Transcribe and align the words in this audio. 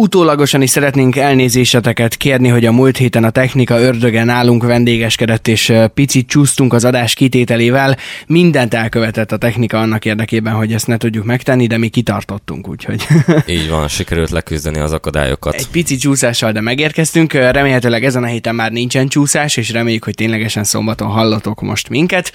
Utólagosan 0.00 0.62
is 0.62 0.70
szeretnénk 0.70 1.16
elnézéseteket 1.16 2.16
kérni, 2.16 2.48
hogy 2.48 2.64
a 2.64 2.72
múlt 2.72 2.96
héten 2.96 3.24
a 3.24 3.30
technika 3.30 3.80
ördöge 3.80 4.24
nálunk 4.24 4.62
vendégeskedett, 4.62 5.48
és 5.48 5.72
picit 5.94 6.28
csúsztunk 6.28 6.72
az 6.72 6.84
adás 6.84 7.14
kitételével. 7.14 7.96
Mindent 8.26 8.74
elkövetett 8.74 9.32
a 9.32 9.36
technika 9.36 9.80
annak 9.80 10.04
érdekében, 10.04 10.52
hogy 10.52 10.72
ezt 10.72 10.86
ne 10.86 10.96
tudjuk 10.96 11.24
megtenni, 11.24 11.66
de 11.66 11.78
mi 11.78 11.88
kitartottunk, 11.88 12.68
úgyhogy. 12.68 13.06
Így 13.46 13.68
van, 13.68 13.88
sikerült 13.88 14.30
leküzdeni 14.30 14.78
az 14.78 14.92
akadályokat. 14.92 15.54
Egy 15.54 15.68
pici 15.68 15.96
csúszással, 15.96 16.52
de 16.52 16.60
megérkeztünk. 16.60 17.32
Remélhetőleg 17.32 18.04
ezen 18.04 18.22
a 18.22 18.26
héten 18.26 18.54
már 18.54 18.72
nincsen 18.72 19.08
csúszás, 19.08 19.56
és 19.56 19.70
reméljük, 19.70 20.04
hogy 20.04 20.14
ténylegesen 20.14 20.64
szombaton 20.64 21.08
hallatok 21.08 21.60
most 21.60 21.88
minket. 21.88 22.32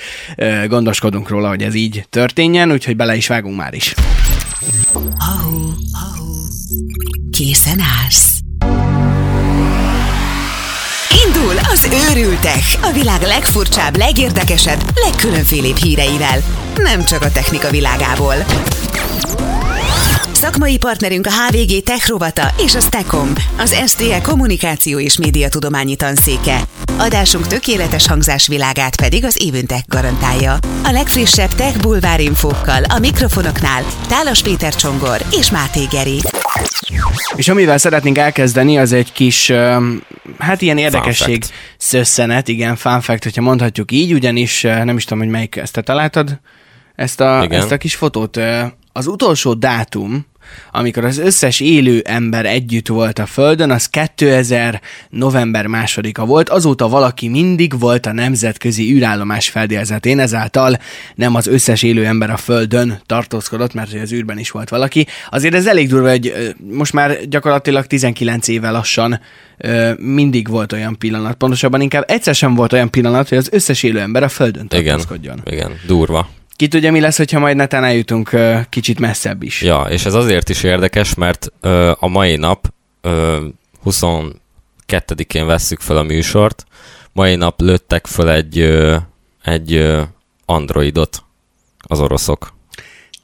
Gondoskodunk 0.68 1.30
róla, 1.30 1.48
hogy 1.48 1.62
ez 1.62 1.76
így 1.76 2.06
történjen, 2.10 2.72
úgyhogy 2.72 2.96
bele 2.96 3.16
is 3.16 3.28
vágunk 3.28 3.58
már 3.58 3.74
is. 3.74 3.94
Ahó, 5.18 5.74
ahó. 5.92 6.48
Készen 7.32 7.80
állsz? 7.80 8.40
Indul 11.26 11.58
az 11.72 11.90
Őrültek, 12.10 12.64
a 12.82 12.92
világ 12.92 13.22
legfurcsább, 13.22 13.98
legérdekesebb, 13.98 14.82
legkülönfélébb 14.96 15.78
híreivel. 15.78 16.44
Nem 16.76 17.06
csak 17.06 17.22
a 17.22 17.32
technika 17.32 17.70
világából. 17.70 18.36
Szakmai 20.32 20.78
partnerünk 20.78 21.28
a 21.28 21.30
HVG 21.30 21.84
Tech 21.84 22.10
Rovata 22.10 22.48
és 22.58 22.76
a 22.76 22.80
Stecom, 22.80 23.34
az 23.58 23.76
STE 23.88 24.22
Kommunikáció 24.22 25.00
és 25.00 25.18
Médiatudományi 25.18 25.96
Tanszéke. 25.96 26.62
Adásunk 26.98 27.48
tökéletes 27.48 28.08
hangzás 28.08 28.48
világát 28.48 28.96
pedig 28.96 29.26
az 29.26 29.38
Évüntek 29.44 29.84
garantálja. 29.88 30.54
A 30.84 30.92
legfrissebb 30.92 31.50
tech 31.50 31.80
bulvár 31.80 32.20
infókkal 32.20 32.84
a 32.84 33.00
mikrofonoknál 33.00 33.84
Tálas 34.08 34.42
Péter 34.42 34.76
Csongor 34.76 35.22
és 35.40 35.52
Máté 35.52 35.84
Geri. 35.92 36.20
És 37.36 37.48
amivel 37.48 37.78
szeretnénk 37.78 38.18
elkezdeni, 38.18 38.78
az 38.78 38.92
egy 38.92 39.12
kis, 39.12 39.52
hát 40.40 40.62
ilyen 40.62 40.78
érdekesség 40.78 41.44
szösszenet, 41.78 42.48
igen, 42.48 42.76
fun 42.76 43.02
fact, 43.02 43.24
hogyha 43.24 43.42
mondhatjuk 43.42 43.92
így, 43.92 44.14
ugyanis 44.14 44.62
nem 44.62 44.98
is 44.98 45.04
tudom, 45.04 45.24
hogy 45.24 45.32
melyik 45.32 45.56
ezt 45.56 45.74
te 45.74 45.82
találtad, 45.82 46.40
ezt 46.96 47.20
a, 47.20 47.48
ezt 47.50 47.72
a 47.72 47.78
kis 47.78 47.96
fotót. 47.96 48.40
Az 48.96 49.08
utolsó 49.08 49.54
dátum, 49.54 50.26
amikor 50.72 51.06
az 51.06 51.18
összes 51.18 51.60
élő 51.60 52.02
ember 52.06 52.46
együtt 52.46 52.88
volt 52.88 53.20
a 53.20 53.26
Földön, 53.26 53.72
az 53.72 53.90
2000 53.90 54.82
november 55.10 55.68
másodika 55.68 56.26
volt, 56.26 56.50
azóta 56.50 56.88
valaki 56.88 57.28
mindig 57.28 57.80
volt 57.80 58.06
a 58.06 58.12
nemzetközi 58.12 58.94
űrállomás 58.94 59.50
feldélzetén, 59.50 60.20
ezáltal 60.20 60.78
nem 61.16 61.36
az 61.36 61.48
összes 61.48 61.84
élő 61.84 62.06
ember 62.06 62.30
a 62.30 62.38
Földön 62.38 63.02
tartózkodott, 63.06 63.74
mert 63.74 63.94
az 63.94 64.12
űrben 64.12 64.40
is 64.40 64.52
volt 64.52 64.70
valaki. 64.70 65.08
Azért 65.30 65.54
ez 65.54 65.68
elég 65.68 65.90
durva, 65.90 66.10
hogy 66.10 66.54
most 66.72 66.94
már 66.94 67.28
gyakorlatilag 67.28 67.86
19 67.88 68.48
éve 68.48 68.70
lassan 68.70 69.20
mindig 69.98 70.48
volt 70.48 70.72
olyan 70.72 70.98
pillanat, 70.98 71.34
pontosabban 71.36 71.82
inkább 71.82 72.04
egyszer 72.08 72.36
sem 72.36 72.56
volt 72.56 72.74
olyan 72.74 72.90
pillanat, 72.90 73.30
hogy 73.30 73.38
az 73.38 73.50
összes 73.52 73.84
élő 73.84 74.00
ember 74.00 74.24
a 74.24 74.30
Földön 74.30 74.68
tartózkodjon. 74.68 75.42
Igen, 75.46 75.58
igen 75.68 75.80
durva. 75.88 76.30
Ki 76.56 76.68
tudja, 76.68 76.92
mi 76.92 77.00
lesz, 77.00 77.18
hogyha 77.18 77.40
majd 77.40 77.56
netán 77.56 77.84
eljutunk 77.84 78.30
uh, 78.34 78.60
kicsit 78.70 79.00
messzebb 79.00 79.44
is. 79.44 79.62
Ja, 79.62 79.86
és 79.90 80.06
ez 80.06 80.14
azért 80.14 80.50
is 80.50 80.64
érdekes, 80.64 81.14
mert 81.14 81.52
uh, 81.62 81.92
a 82.00 82.08
mai 82.08 82.36
nap 82.36 82.74
uh, 83.04 83.38
22-én 83.86 85.46
vesszük 85.46 85.80
fel 85.80 85.98
a 85.98 86.04
műsort, 86.04 86.66
mai 87.12 87.36
nap 87.36 87.62
lőttek 87.62 88.08
fel 88.08 88.32
egy, 88.32 88.60
uh, 88.60 88.96
egy 89.44 89.76
uh, 89.76 90.02
androidot 90.46 91.24
az 91.78 92.00
oroszok. 92.00 92.54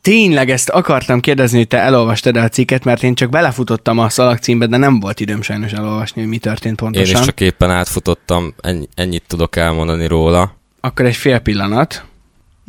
Tényleg 0.02 0.50
ezt 0.50 0.70
akartam 0.70 1.20
kérdezni, 1.20 1.58
hogy 1.58 1.68
te 1.68 1.78
elolvastad 1.78 2.38
a 2.38 2.50
cikket, 2.50 2.84
mert 2.84 3.04
én 3.04 3.16
csak 3.16 3.30
belefutottam 3.30 4.00
a 4.00 4.10
szalagcímbe, 4.10 4.68
de 4.68 4.78
nem 4.78 5.00
volt 5.00 5.20
időm 5.20 5.42
sajnos 5.42 5.72
elolvasni, 5.72 6.22
hogy 6.22 6.30
mi 6.30 6.38
történt 6.38 6.76
pontosan. 6.76 7.16
Én 7.16 7.20
is 7.20 7.26
csak 7.26 7.40
éppen 7.42 7.72
átfutottam, 7.72 8.54
ennyi, 8.62 8.88
ennyit 8.96 9.24
tudok 9.28 9.56
elmondani 9.56 10.08
róla. 10.08 10.56
Akkor 10.80 11.06
egy 11.06 11.16
fél 11.16 11.40
pillanat. 11.40 12.04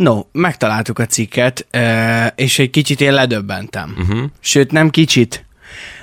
No, 0.01 0.21
megtaláltuk 0.33 0.99
a 0.99 1.07
cikket, 1.07 1.67
és 2.35 2.59
egy 2.59 2.71
kicsit 2.71 3.01
én 3.01 3.13
ledöbbentem. 3.13 3.95
Uh-huh. 3.99 4.25
Sőt, 4.41 4.73
nem 4.73 4.91
kicsit. 4.91 5.45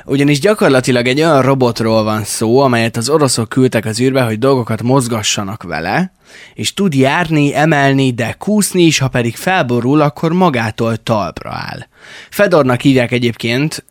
Ugyanis 0.06 0.40
gyakorlatilag 0.40 1.08
egy 1.08 1.20
olyan 1.20 1.42
robotról 1.42 2.04
van 2.04 2.24
szó, 2.24 2.60
amelyet 2.60 2.98
az 2.98 3.10
oroszok 3.10 3.50
küldtek 3.50 3.86
az 3.86 4.00
űrbe, 4.00 4.22
hogy 4.22 4.40
dolgokat 4.40 4.82
mozgassanak 4.82 5.64
vele, 5.64 6.12
és 6.54 6.74
tud 6.74 6.94
járni, 6.94 7.56
emelni, 7.56 8.14
de 8.14 8.36
kúszni 8.38 8.82
is, 8.82 8.98
ha 8.98 9.08
pedig 9.08 9.36
felborul, 9.36 10.02
akkor 10.02 10.34
magától 10.34 10.98
talpra 11.04 11.52
áll. 11.52 11.88
Fedornak 12.30 12.82
hívják 12.82 13.12
egyébként 13.12 13.86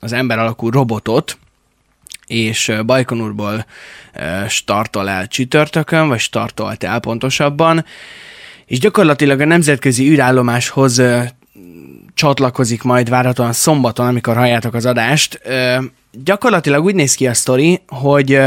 az 0.00 0.12
ember 0.12 0.38
alakú 0.38 0.70
robotot, 0.70 1.38
és 2.26 2.72
Bajkonurból 2.86 3.66
startol 4.48 5.08
el 5.08 5.28
csütörtökön, 5.28 6.08
vagy 6.08 6.20
startolt 6.20 6.84
el 6.84 7.00
pontosabban, 7.00 7.84
és 8.68 8.78
gyakorlatilag 8.78 9.40
a 9.40 9.44
nemzetközi 9.44 10.10
űrállomáshoz 10.10 10.98
ö, 10.98 11.20
csatlakozik 12.14 12.82
majd 12.82 13.08
várhatóan 13.08 13.52
szombaton, 13.52 14.06
amikor 14.06 14.36
halljátok 14.36 14.74
az 14.74 14.86
adást. 14.86 15.40
Ö, 15.44 15.76
gyakorlatilag 16.12 16.84
úgy 16.84 16.94
néz 16.94 17.14
ki 17.14 17.26
a 17.26 17.34
sztori, 17.34 17.80
hogy 17.86 18.40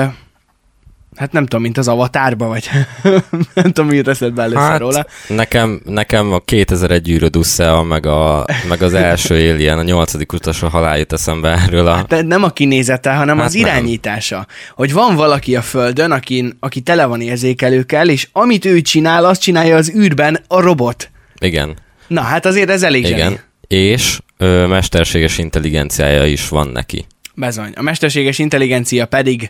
Hát 1.21 1.31
nem 1.31 1.43
tudom, 1.43 1.61
mint 1.61 1.77
az 1.77 1.87
avatárba, 1.87 2.47
vagy 2.47 2.69
nem 3.53 3.65
tudom, 3.65 3.87
mi 3.87 3.95
jut 3.95 4.07
eszedbe 4.07 4.41
először 4.41 4.61
hát, 4.61 4.79
róla. 4.79 5.05
Nekem, 5.27 5.81
nekem 5.85 6.33
a 6.33 6.39
2001 6.39 7.09
űröd 7.09 7.35
meg, 7.87 8.05
a, 8.05 8.45
meg 8.67 8.81
az 8.81 8.93
első 8.93 9.35
Alien, 9.35 9.77
a 9.77 9.83
nyolcadik 9.83 10.33
utas 10.33 10.63
a 10.63 10.69
halál 10.69 10.97
jut 10.97 11.13
eszembe 11.13 11.49
erről 11.49 11.87
a... 11.87 12.05
De 12.07 12.21
nem 12.21 12.43
a 12.43 12.49
kinézete, 12.49 13.13
hanem 13.13 13.37
hát 13.37 13.45
az 13.45 13.53
nem. 13.53 13.61
irányítása. 13.61 14.47
Hogy 14.75 14.93
van 14.93 15.15
valaki 15.15 15.55
a 15.55 15.61
Földön, 15.61 16.11
aki, 16.11 16.53
aki 16.59 16.81
tele 16.81 17.05
van 17.05 17.21
érzékelőkkel, 17.21 18.09
és 18.09 18.27
amit 18.31 18.65
ő 18.65 18.81
csinál, 18.81 19.25
azt 19.25 19.41
csinálja 19.41 19.75
az 19.75 19.93
űrben 19.95 20.39
a 20.47 20.61
robot. 20.61 21.09
Igen. 21.39 21.77
Na, 22.07 22.21
hát 22.21 22.45
azért 22.45 22.69
ez 22.69 22.83
elég 22.83 23.05
Igen. 23.05 23.17
Zseni. 23.17 23.39
És 23.67 24.19
ö, 24.37 24.65
mesterséges 24.67 25.37
intelligenciája 25.37 26.25
is 26.25 26.49
van 26.49 26.67
neki. 26.67 27.05
Bezony. 27.35 27.73
A 27.75 27.81
mesterséges 27.81 28.39
intelligencia 28.39 29.05
pedig 29.05 29.49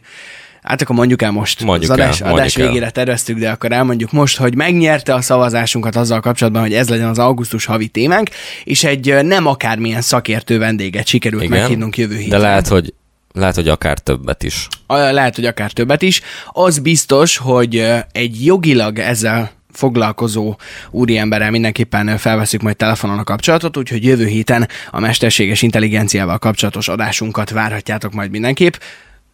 Hát 0.61 0.81
akkor 0.81 0.95
mondjuk 0.95 1.21
el 1.21 1.31
most. 1.31 1.63
Mondjuk 1.63 1.91
az 1.91 1.97
adás, 1.97 2.21
el, 2.21 2.33
adás 2.33 2.55
végére 2.55 2.89
terveztük, 2.89 3.37
de 3.37 3.49
akkor 3.49 3.71
elmondjuk 3.71 4.11
most, 4.11 4.37
hogy 4.37 4.55
megnyerte 4.55 5.13
a 5.13 5.21
szavazásunkat 5.21 5.95
azzal 5.95 6.19
kapcsolatban, 6.19 6.61
hogy 6.61 6.73
ez 6.73 6.89
legyen 6.89 7.07
az 7.07 7.19
augusztus 7.19 7.65
havi 7.65 7.87
témánk, 7.87 8.29
és 8.63 8.83
egy 8.83 9.23
nem 9.23 9.45
akármilyen 9.45 10.01
szakértő 10.01 10.57
vendéget 10.57 11.07
sikerült 11.07 11.43
Igen, 11.43 11.59
meghívnunk 11.59 11.97
jövő 11.97 12.15
héten. 12.15 12.39
De 12.39 12.47
lehet, 12.47 12.67
hogy 12.67 12.93
lehet, 13.33 13.55
hogy 13.55 13.67
akár 13.67 13.99
többet 13.99 14.43
is. 14.43 14.67
Lehet, 14.87 15.35
hogy 15.35 15.45
akár 15.45 15.71
többet 15.71 16.01
is. 16.01 16.21
Az 16.47 16.79
biztos, 16.79 17.37
hogy 17.37 17.85
egy 18.11 18.45
jogilag 18.45 18.99
ezzel 18.99 19.51
foglalkozó 19.71 20.55
úriemberrel 20.89 21.51
mindenképpen 21.51 22.17
felveszünk 22.17 22.63
majd 22.63 22.75
telefonon 22.75 23.19
a 23.19 23.23
kapcsolatot, 23.23 23.77
úgyhogy 23.77 24.03
jövő 24.03 24.25
héten 24.25 24.67
a 24.91 24.99
mesterséges 24.99 25.61
intelligenciával 25.61 26.37
kapcsolatos 26.37 26.87
adásunkat 26.87 27.49
várhatjátok 27.49 28.13
majd 28.13 28.31
mindenképp. 28.31 28.73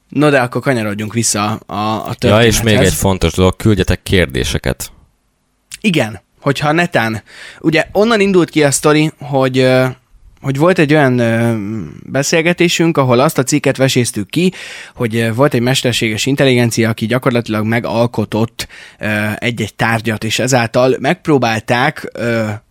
No 0.09 0.29
de 0.29 0.39
akkor 0.39 0.61
kanyarodjunk 0.61 1.13
vissza 1.13 1.55
a, 1.55 1.73
a 2.09 2.15
Ja, 2.19 2.43
és 2.43 2.61
még 2.61 2.75
egy 2.75 2.93
fontos 2.93 3.33
dolog, 3.33 3.55
küldjetek 3.55 4.03
kérdéseket. 4.03 4.91
Igen, 5.81 6.21
hogyha 6.39 6.71
netán. 6.71 7.23
Ugye 7.59 7.87
onnan 7.91 8.19
indult 8.19 8.49
ki 8.49 8.63
a 8.63 8.71
sztori, 8.71 9.11
hogy 9.19 9.57
hogy 10.41 10.57
volt 10.57 10.79
egy 10.79 10.93
olyan 10.93 11.21
beszélgetésünk, 12.03 12.97
ahol 12.97 13.19
azt 13.19 13.37
a 13.37 13.43
cikket 13.43 13.77
veséztük 13.77 14.29
ki, 14.29 14.53
hogy 14.95 15.35
volt 15.35 15.53
egy 15.53 15.61
mesterséges 15.61 16.25
intelligencia, 16.25 16.89
aki 16.89 17.05
gyakorlatilag 17.05 17.65
megalkotott 17.65 18.67
egy-egy 19.35 19.75
tárgyat, 19.75 20.23
és 20.23 20.39
ezáltal 20.39 20.95
megpróbálták 20.99 22.11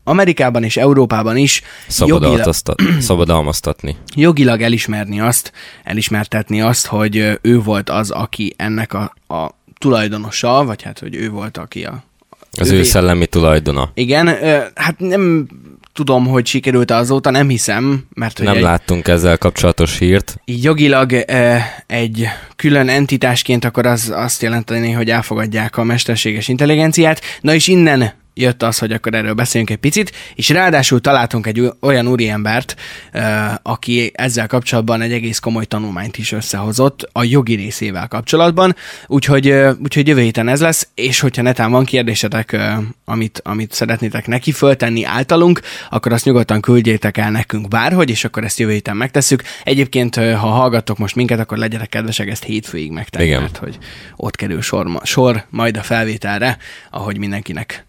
Amerikában 0.04 0.62
és 0.62 0.76
Európában 0.76 1.36
is 1.36 1.62
jogilag, 1.98 2.54
szabadalmaztatni. 2.98 3.96
Jogilag 4.14 4.60
elismerni 4.62 5.20
azt, 5.20 5.52
elismertetni 5.84 6.60
azt, 6.60 6.86
hogy 6.86 7.38
ő 7.42 7.60
volt 7.60 7.90
az, 7.90 8.10
aki 8.10 8.54
ennek 8.56 8.92
a, 8.92 9.14
a 9.34 9.50
tulajdonosa, 9.78 10.64
vagy 10.64 10.82
hát, 10.82 10.98
hogy 10.98 11.14
ő 11.14 11.30
volt, 11.30 11.56
aki 11.56 11.84
a 11.84 12.04
az 12.58 12.70
ő, 12.70 12.78
ő 12.78 12.82
szellemi 12.82 13.26
tulajdona. 13.26 13.90
Igen, 13.94 14.26
hát 14.74 14.98
nem 14.98 15.48
tudom, 15.96 16.26
hogy 16.26 16.46
sikerült 16.46 16.90
azóta, 16.90 17.30
nem 17.30 17.48
hiszem, 17.48 18.06
mert 18.14 18.36
hogy 18.36 18.46
Nem 18.46 18.56
egy, 18.56 18.62
láttunk 18.62 19.08
ezzel 19.08 19.38
kapcsolatos 19.38 19.98
hírt. 19.98 20.36
Így 20.44 20.62
jogilag 20.62 21.12
e, 21.12 21.84
egy 21.86 22.28
külön 22.56 22.88
entitásként 22.88 23.64
akkor 23.64 23.86
az 23.86 24.12
azt 24.14 24.42
jelenteni, 24.42 24.90
hogy 24.90 25.10
elfogadják 25.10 25.76
a 25.76 25.84
mesterséges 25.84 26.48
intelligenciát. 26.48 27.20
Na 27.40 27.54
és 27.54 27.66
innen 27.66 28.12
jött 28.38 28.62
az, 28.62 28.78
hogy 28.78 28.92
akkor 28.92 29.14
erről 29.14 29.34
beszéljünk 29.34 29.72
egy 29.72 29.78
picit, 29.78 30.12
és 30.34 30.48
ráadásul 30.48 31.00
találtunk 31.00 31.46
egy 31.46 31.72
olyan 31.80 32.06
úriembert, 32.06 32.76
aki 33.62 34.10
ezzel 34.14 34.46
kapcsolatban 34.46 35.00
egy 35.00 35.12
egész 35.12 35.38
komoly 35.38 35.64
tanulmányt 35.64 36.18
is 36.18 36.32
összehozott 36.32 37.08
a 37.12 37.24
jogi 37.24 37.54
részével 37.54 38.08
kapcsolatban, 38.08 38.76
úgyhogy, 39.06 39.54
úgyhogy 39.82 40.08
jövő 40.08 40.20
héten 40.20 40.48
ez 40.48 40.60
lesz, 40.60 40.88
és 40.94 41.20
hogyha 41.20 41.42
netán 41.42 41.70
van 41.70 41.84
kérdésetek, 41.84 42.56
amit, 43.04 43.40
amit 43.44 43.72
szeretnétek 43.72 44.26
neki 44.26 44.52
föltenni 44.52 45.04
általunk, 45.04 45.60
akkor 45.90 46.12
azt 46.12 46.24
nyugodtan 46.24 46.60
küldjétek 46.60 47.16
el 47.16 47.30
nekünk 47.30 47.68
bárhogy, 47.68 48.10
és 48.10 48.24
akkor 48.24 48.44
ezt 48.44 48.58
jövő 48.58 48.72
héten 48.72 48.96
megtesszük. 48.96 49.42
Egyébként, 49.64 50.14
ha 50.14 50.36
hallgattok 50.36 50.98
most 50.98 51.14
minket, 51.14 51.38
akkor 51.38 51.58
legyenek 51.58 51.88
kedvesek 51.88 52.28
ezt 52.28 52.44
hétfőig 52.44 52.90
megtenni, 52.90 53.30
mert 53.30 53.56
hogy 53.56 53.78
ott 54.16 54.36
kerül 54.36 54.62
sor, 54.62 55.00
sor 55.02 55.44
majd 55.50 55.76
a 55.76 55.82
felvételre, 55.82 56.58
ahogy 56.90 57.18
mindenkinek 57.18 57.85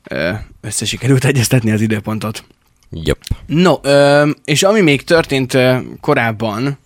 összesikerült 0.61 1.25
egyeztetni 1.25 1.71
az 1.71 1.81
időpontot. 1.81 2.43
Yep. 2.91 3.17
No, 3.45 3.73
és 4.45 4.63
ami 4.63 4.81
még 4.81 5.03
történt 5.03 5.57
korábban, 6.01 6.77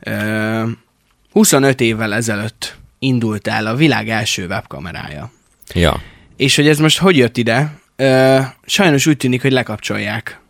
ö, 0.00 0.62
25 1.32 1.80
évvel 1.80 2.14
ezelőtt 2.14 2.76
indult 2.98 3.48
el 3.48 3.66
a 3.66 3.74
világ 3.74 4.08
első 4.08 4.46
webkamerája. 4.46 5.30
Ja. 5.74 6.02
És 6.36 6.56
hogy 6.56 6.68
ez 6.68 6.78
most 6.78 6.98
hogy 6.98 7.16
jött 7.16 7.36
ide? 7.36 7.78
Sajnos 8.66 9.06
úgy 9.06 9.16
tűnik, 9.16 9.42
hogy 9.42 9.52
lekapcsolják. 9.52 10.40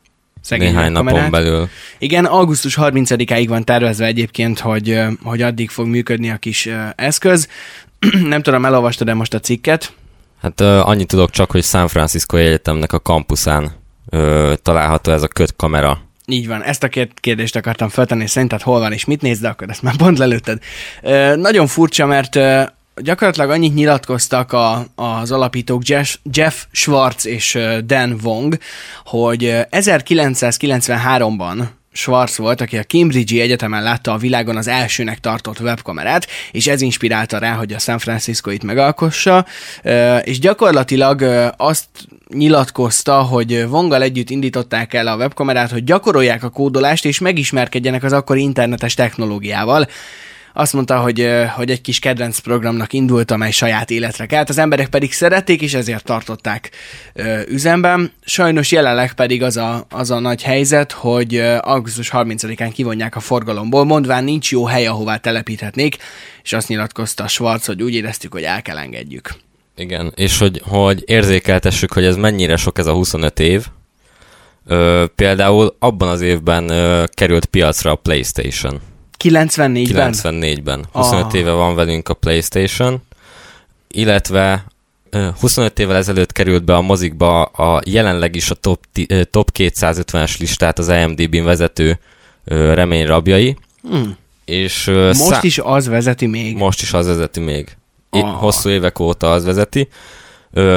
Néhány 0.49 0.93
napon 0.93 1.31
belül. 1.31 1.69
Igen, 1.99 2.25
augusztus 2.25 2.77
30-áig 2.81 3.45
van 3.49 3.65
tervezve 3.65 4.07
egyébként, 4.07 4.59
hogy, 4.59 5.01
hogy 5.23 5.43
addig 5.43 5.71
fog 5.71 5.87
működni 5.87 6.31
a 6.31 6.37
kis 6.37 6.69
eszköz. 6.95 7.49
Nem 8.23 8.43
tudom, 8.43 8.65
elolvastad-e 8.65 9.15
most 9.15 9.35
a 9.35 9.41
cikket? 9.41 9.93
Hát 10.43 10.61
uh, 10.61 10.89
annyit 10.89 11.07
tudok 11.07 11.31
csak, 11.31 11.51
hogy 11.51 11.65
San 11.65 11.89
Francisco 11.89 12.37
Egyetemnek 12.37 12.93
a 12.93 12.99
kampuszán 12.99 13.73
uh, 14.11 14.53
található 14.63 15.13
ez 15.13 15.23
a 15.23 15.29
kamera. 15.57 16.01
Így 16.27 16.47
van, 16.47 16.63
ezt 16.63 16.83
a 16.83 16.89
kérdést 17.21 17.57
akartam 17.57 17.89
feltenni, 17.89 18.27
szerinted 18.27 18.63
hol 18.63 18.79
van 18.79 18.93
és 18.93 19.05
mit 19.05 19.23
néz, 19.23 19.41
de 19.41 19.49
akkor 19.49 19.71
ezt 19.71 19.83
már 19.83 19.97
pont 19.97 20.19
lelőtted. 20.19 20.63
Uh, 21.03 21.37
nagyon 21.37 21.67
furcsa, 21.67 22.07
mert 22.07 22.37
uh, 22.37 22.63
gyakorlatilag 23.03 23.51
annyit 23.51 23.75
nyilatkoztak 23.75 24.53
a, 24.53 24.87
az 24.95 25.33
alapítók 25.33 25.89
Jeff, 25.89 26.17
Jeff 26.33 26.65
Schwartz 26.71 27.27
és 27.27 27.59
Dan 27.85 28.19
Wong, 28.23 28.59
hogy 29.05 29.53
1993-ban 29.71 31.65
Schwarz 31.99 32.37
volt, 32.37 32.61
aki 32.61 32.77
a 32.79 32.83
Cambridge 32.83 33.43
Egyetemen 33.43 33.83
látta 33.83 34.13
a 34.13 34.17
világon 34.17 34.57
az 34.57 34.69
elsőnek 34.69 35.19
tartott 35.19 35.61
webkamerát, 35.61 36.27
és 36.53 36.67
ez 36.67 36.81
inspirálta 36.81 37.39
rá, 37.39 37.53
hogy 37.53 37.73
a 37.73 37.79
San 37.79 37.99
Francisco-it 37.99 38.63
megalkossa, 38.63 39.47
és 40.23 40.39
gyakorlatilag 40.39 41.23
azt 41.57 41.87
nyilatkozta, 42.29 43.23
hogy 43.23 43.69
Vongal 43.69 44.03
együtt 44.03 44.31
indították 44.31 44.95
el 44.95 45.07
a 45.07 45.17
webkamerát, 45.17 45.71
hogy 45.71 45.85
gyakorolják 45.85 46.45
a 46.45 46.49
kódolást, 46.49 47.05
és 47.05 47.19
megismerkedjenek 47.19 48.03
az 48.03 48.13
akkori 48.13 48.43
internetes 48.43 48.95
technológiával 48.95 49.89
azt 50.59 50.73
mondta, 50.73 51.01
hogy, 51.01 51.29
hogy 51.55 51.71
egy 51.71 51.81
kis 51.81 51.99
kedvenc 51.99 52.39
programnak 52.39 52.93
indult, 52.93 53.31
amely 53.31 53.51
saját 53.51 53.91
életre 53.91 54.27
kelt, 54.27 54.49
az 54.49 54.59
emberek 54.59 54.89
pedig 54.89 55.13
szerették, 55.13 55.63
és 55.63 55.75
ezért 55.75 56.05
tartották 56.05 56.71
üzemben. 57.49 58.13
Sajnos 58.25 58.73
jelenleg 58.73 59.13
pedig 59.13 59.43
az 59.43 59.57
a, 59.57 59.87
az 59.91 60.11
a 60.11 60.19
nagy 60.19 60.43
helyzet, 60.43 60.93
hogy 60.93 61.37
augusztus 61.61 62.11
30-án 62.13 62.71
kivonják 62.75 63.17
a 63.17 63.21
forgalomból, 63.21 63.85
mondván 63.85 64.25
nincs 64.25 64.51
jó 64.51 64.65
hely, 64.65 64.87
ahová 64.87 65.17
telepíthetnék, 65.17 65.97
és 66.43 66.53
azt 66.53 66.69
nyilatkozta 66.69 67.29
Schwarz, 67.29 67.67
hogy 67.67 67.83
úgy 67.83 67.95
éreztük, 67.95 68.33
hogy 68.33 68.43
el 68.43 68.63
kell 68.63 68.79
engedjük. 68.79 69.35
Igen, 69.77 70.13
és 70.17 70.39
hogy, 70.39 70.63
hogy 70.65 71.03
érzékeltessük, 71.07 71.93
hogy 71.93 72.05
ez 72.05 72.17
mennyire 72.17 72.57
sok 72.57 72.79
ez 72.79 72.87
a 72.87 72.93
25 72.93 73.41
év. 73.41 73.67
Ö, 74.67 75.05
például 75.15 75.77
abban 75.79 76.09
az 76.09 76.21
évben 76.21 76.69
ö, 76.69 77.05
került 77.15 77.45
piacra 77.45 77.91
a 77.91 77.95
PlayStation. 77.95 78.81
94-ben? 79.25 80.15
94-ben. 80.15 80.87
25 80.93 81.25
ah. 81.25 81.35
éve 81.35 81.51
van 81.51 81.75
velünk 81.75 82.09
a 82.09 82.15
PlayStation, 82.15 83.03
illetve 83.89 84.65
25 85.41 85.79
évvel 85.79 85.97
ezelőtt 85.97 86.33
került 86.33 86.65
be 86.65 86.75
a 86.75 86.81
mozikba 86.81 87.43
a 87.43 87.83
jelenleg 87.85 88.35
is 88.35 88.51
a 88.51 88.55
top, 88.55 88.85
top 89.31 89.51
250-es 89.55 90.39
listát 90.39 90.79
az 90.79 90.89
IMDb-n 90.89 91.45
vezető 91.45 91.99
remény 92.45 93.07
rabjai. 93.07 93.57
Hmm. 93.83 94.17
És, 94.45 94.85
most 94.87 95.15
szá- 95.15 95.45
is 95.45 95.59
az 95.59 95.87
vezeti 95.87 96.27
még? 96.27 96.57
Most 96.57 96.83
is 96.83 96.93
az 96.93 97.07
vezeti 97.07 97.41
még. 97.41 97.77
Ah. 98.11 98.41
Hosszú 98.41 98.69
évek 98.69 98.99
óta 98.99 99.33
az 99.33 99.45
vezeti. 99.45 99.89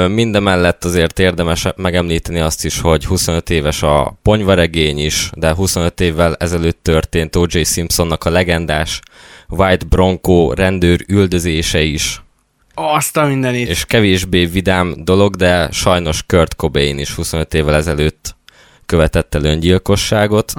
Mindemellett 0.08 0.84
azért 0.84 1.18
érdemes 1.18 1.66
megemlíteni 1.76 2.40
azt 2.40 2.64
is, 2.64 2.80
hogy 2.80 3.04
25 3.04 3.50
éves 3.50 3.82
a 3.82 4.18
ponyvaregény 4.22 4.98
is, 4.98 5.30
de 5.34 5.54
25 5.54 6.00
évvel 6.00 6.34
ezelőtt 6.34 6.78
történt 6.82 7.36
O.J. 7.36 7.62
Simpsonnak 7.62 8.24
a 8.24 8.30
legendás 8.30 9.00
White 9.48 9.86
Bronco 9.88 10.52
rendőr 10.52 11.04
üldözése 11.08 11.82
is. 11.82 12.22
Azt 12.74 13.16
a 13.16 13.26
mindenit. 13.26 13.68
És 13.68 13.84
kevésbé 13.84 14.44
vidám 14.44 14.94
dolog, 15.04 15.36
de 15.36 15.68
sajnos 15.70 16.22
Kurt 16.26 16.56
Cobain 16.56 16.98
is 16.98 17.14
25 17.14 17.54
évvel 17.54 17.74
ezelőtt 17.74 18.36
követett 18.86 19.34
el 19.34 19.44
öngyilkosságot. 19.44 20.52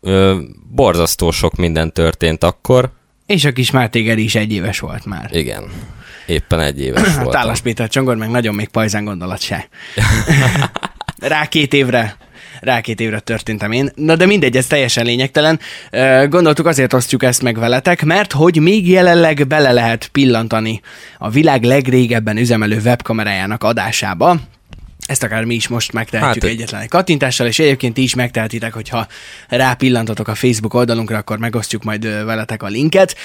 Ö, 0.00 0.38
borzasztó 0.70 1.30
sok 1.30 1.56
minden 1.56 1.92
történt 1.92 2.44
akkor. 2.44 2.90
És 3.26 3.44
a 3.44 3.52
kis 3.52 3.70
Máté 3.70 4.02
Geri 4.02 4.22
is 4.22 4.34
egy 4.34 4.52
éves 4.52 4.78
volt 4.78 5.04
már. 5.04 5.30
Igen. 5.32 5.70
Éppen 6.28 6.60
egy 6.60 6.80
éves 6.80 7.02
hát 7.02 7.14
voltam. 7.14 7.40
Tálas 7.40 7.60
Péter 7.60 7.88
Csongor 7.88 8.16
meg 8.16 8.30
nagyon 8.30 8.54
még 8.54 8.68
pajzán 8.68 9.04
gondolat 9.04 9.40
se. 9.40 9.68
Rá 11.18 11.46
két 11.46 11.72
évre 11.72 12.16
rá 12.60 12.80
két 12.80 13.00
évre 13.00 13.20
történtem 13.20 13.72
én. 13.72 13.90
Na 13.94 14.16
de 14.16 14.26
mindegy, 14.26 14.56
ez 14.56 14.66
teljesen 14.66 15.04
lényegtelen. 15.04 15.60
Gondoltuk 16.28 16.66
azért 16.66 16.92
osztjuk 16.92 17.22
ezt 17.22 17.42
meg 17.42 17.58
veletek, 17.58 18.04
mert 18.04 18.32
hogy 18.32 18.60
még 18.60 18.88
jelenleg 18.88 19.46
bele 19.46 19.72
lehet 19.72 20.08
pillantani 20.12 20.80
a 21.18 21.30
világ 21.30 21.64
legrégebben 21.64 22.36
üzemelő 22.36 22.80
webkamerájának 22.84 23.64
adásába, 23.64 24.36
ezt 25.08 25.22
akár 25.22 25.44
mi 25.44 25.54
is 25.54 25.68
most 25.68 25.92
megtehetjük 25.92 26.42
hát, 26.42 26.52
egyetlen 26.52 26.80
egy 26.80 26.88
kattintással, 26.88 27.46
és 27.46 27.58
egyébként 27.58 27.94
ti 27.94 28.02
is 28.02 28.14
megtehetitek, 28.14 28.72
hogyha 28.72 29.06
rápillantatok 29.48 30.28
a 30.28 30.34
Facebook 30.34 30.74
oldalunkra, 30.74 31.16
akkor 31.16 31.38
megosztjuk 31.38 31.82
majd 31.82 32.24
veletek 32.24 32.62
a 32.62 32.66
linket. 32.66 33.16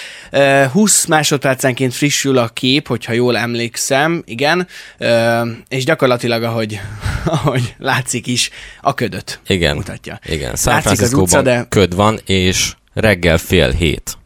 20 0.72 1.06
másodpercenként 1.06 1.94
frissül 1.94 2.38
a 2.38 2.48
kép, 2.48 2.88
hogyha 2.88 3.14
jól 3.14 3.38
emlékszem, 3.38 4.24
igen, 4.26 4.68
és 5.68 5.86
gyakorlatilag, 5.86 6.44
ahogy, 6.44 6.80
ahogy 7.26 7.76
látszik 7.78 8.28
is, 8.28 8.50
a 8.82 8.94
ködöt 8.94 9.40
igen, 9.48 9.76
mutatja. 9.76 10.20
Igen, 10.26 10.56
San 10.56 10.82
utca, 11.14 11.42
de... 11.42 11.66
köd 11.70 11.96
van, 11.96 12.20
és 12.26 12.74
reggel 12.94 13.38
fél 13.38 13.70
hét. 13.70 14.18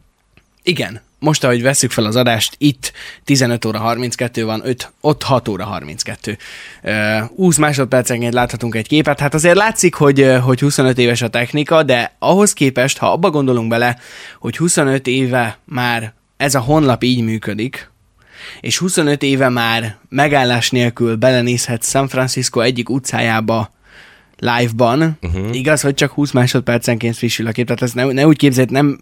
Igen, 0.62 1.00
most, 1.18 1.44
ahogy 1.44 1.62
veszük 1.62 1.90
fel 1.90 2.04
az 2.04 2.16
adást, 2.16 2.54
itt 2.58 2.92
15 3.24 3.64
óra 3.64 3.78
32 3.78 4.44
van, 4.44 4.60
5, 4.64 4.92
ott 5.00 5.22
6 5.22 5.48
óra 5.48 5.64
32. 5.64 6.38
Uh, 6.82 7.20
20 7.20 7.56
másodpercenként 7.56 8.34
láthatunk 8.34 8.74
egy 8.74 8.88
képet, 8.88 9.20
hát 9.20 9.34
azért 9.34 9.56
látszik, 9.56 9.94
hogy, 9.94 10.36
hogy 10.42 10.60
25 10.60 10.98
éves 10.98 11.22
a 11.22 11.28
technika, 11.28 11.82
de 11.82 12.16
ahhoz 12.18 12.52
képest, 12.52 12.98
ha 12.98 13.12
abba 13.12 13.30
gondolunk 13.30 13.68
bele, 13.68 13.98
hogy 14.38 14.56
25 14.56 15.06
éve 15.06 15.58
már 15.64 16.12
ez 16.36 16.54
a 16.54 16.60
honlap 16.60 17.02
így 17.02 17.22
működik, 17.22 17.90
és 18.60 18.78
25 18.78 19.22
éve 19.22 19.48
már 19.48 19.96
megállás 20.08 20.70
nélkül 20.70 21.16
belenézhet 21.16 21.84
San 21.84 22.08
Francisco 22.08 22.60
egyik 22.60 22.90
utcájába 22.90 23.70
live-ban, 24.36 25.18
uh-huh. 25.22 25.56
igaz, 25.56 25.80
hogy 25.80 25.94
csak 25.94 26.12
20 26.12 26.30
másodpercenként 26.30 27.16
frissül 27.16 27.46
a 27.46 27.50
kép, 27.50 27.66
tehát 27.66 27.82
ez 27.82 27.92
ne, 27.92 28.04
ne 28.04 28.26
úgy 28.26 28.36
képzeld, 28.36 28.70
nem 28.70 29.00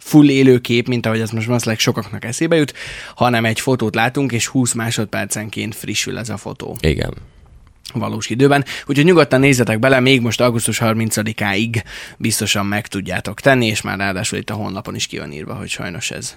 full 0.00 0.28
élő 0.28 0.58
kép, 0.58 0.88
mint 0.88 1.06
ahogy 1.06 1.20
ez 1.20 1.30
most 1.30 1.46
valószínűleg 1.46 1.80
sokaknak 1.80 2.24
eszébe 2.24 2.56
jut, 2.56 2.74
hanem 3.14 3.44
egy 3.44 3.60
fotót 3.60 3.94
látunk, 3.94 4.32
és 4.32 4.46
20 4.46 4.72
másodpercenként 4.72 5.74
frissül 5.74 6.18
ez 6.18 6.28
a 6.28 6.36
fotó. 6.36 6.76
Igen 6.80 7.14
valós 7.92 8.30
időben. 8.30 8.64
Úgyhogy 8.86 9.04
nyugodtan 9.04 9.40
nézzetek 9.40 9.78
bele, 9.78 10.00
még 10.00 10.20
most 10.20 10.40
augusztus 10.40 10.78
30-áig 10.82 11.82
biztosan 12.16 12.66
meg 12.66 12.86
tudjátok 12.86 13.40
tenni, 13.40 13.66
és 13.66 13.80
már 13.80 13.98
ráadásul 13.98 14.38
itt 14.38 14.50
a 14.50 14.54
honlapon 14.54 14.94
is 14.94 15.06
ki 15.06 15.18
van 15.18 15.32
írva, 15.32 15.54
hogy 15.54 15.68
sajnos 15.68 16.10
ez 16.10 16.36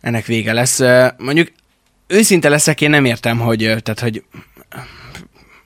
ennek 0.00 0.26
vége 0.26 0.52
lesz. 0.52 0.80
Mondjuk 1.16 1.52
őszinte 2.06 2.48
leszek, 2.48 2.80
én 2.80 2.90
nem 2.90 3.04
értem, 3.04 3.38
hogy, 3.38 3.58
tehát, 3.58 4.00
hogy 4.00 4.24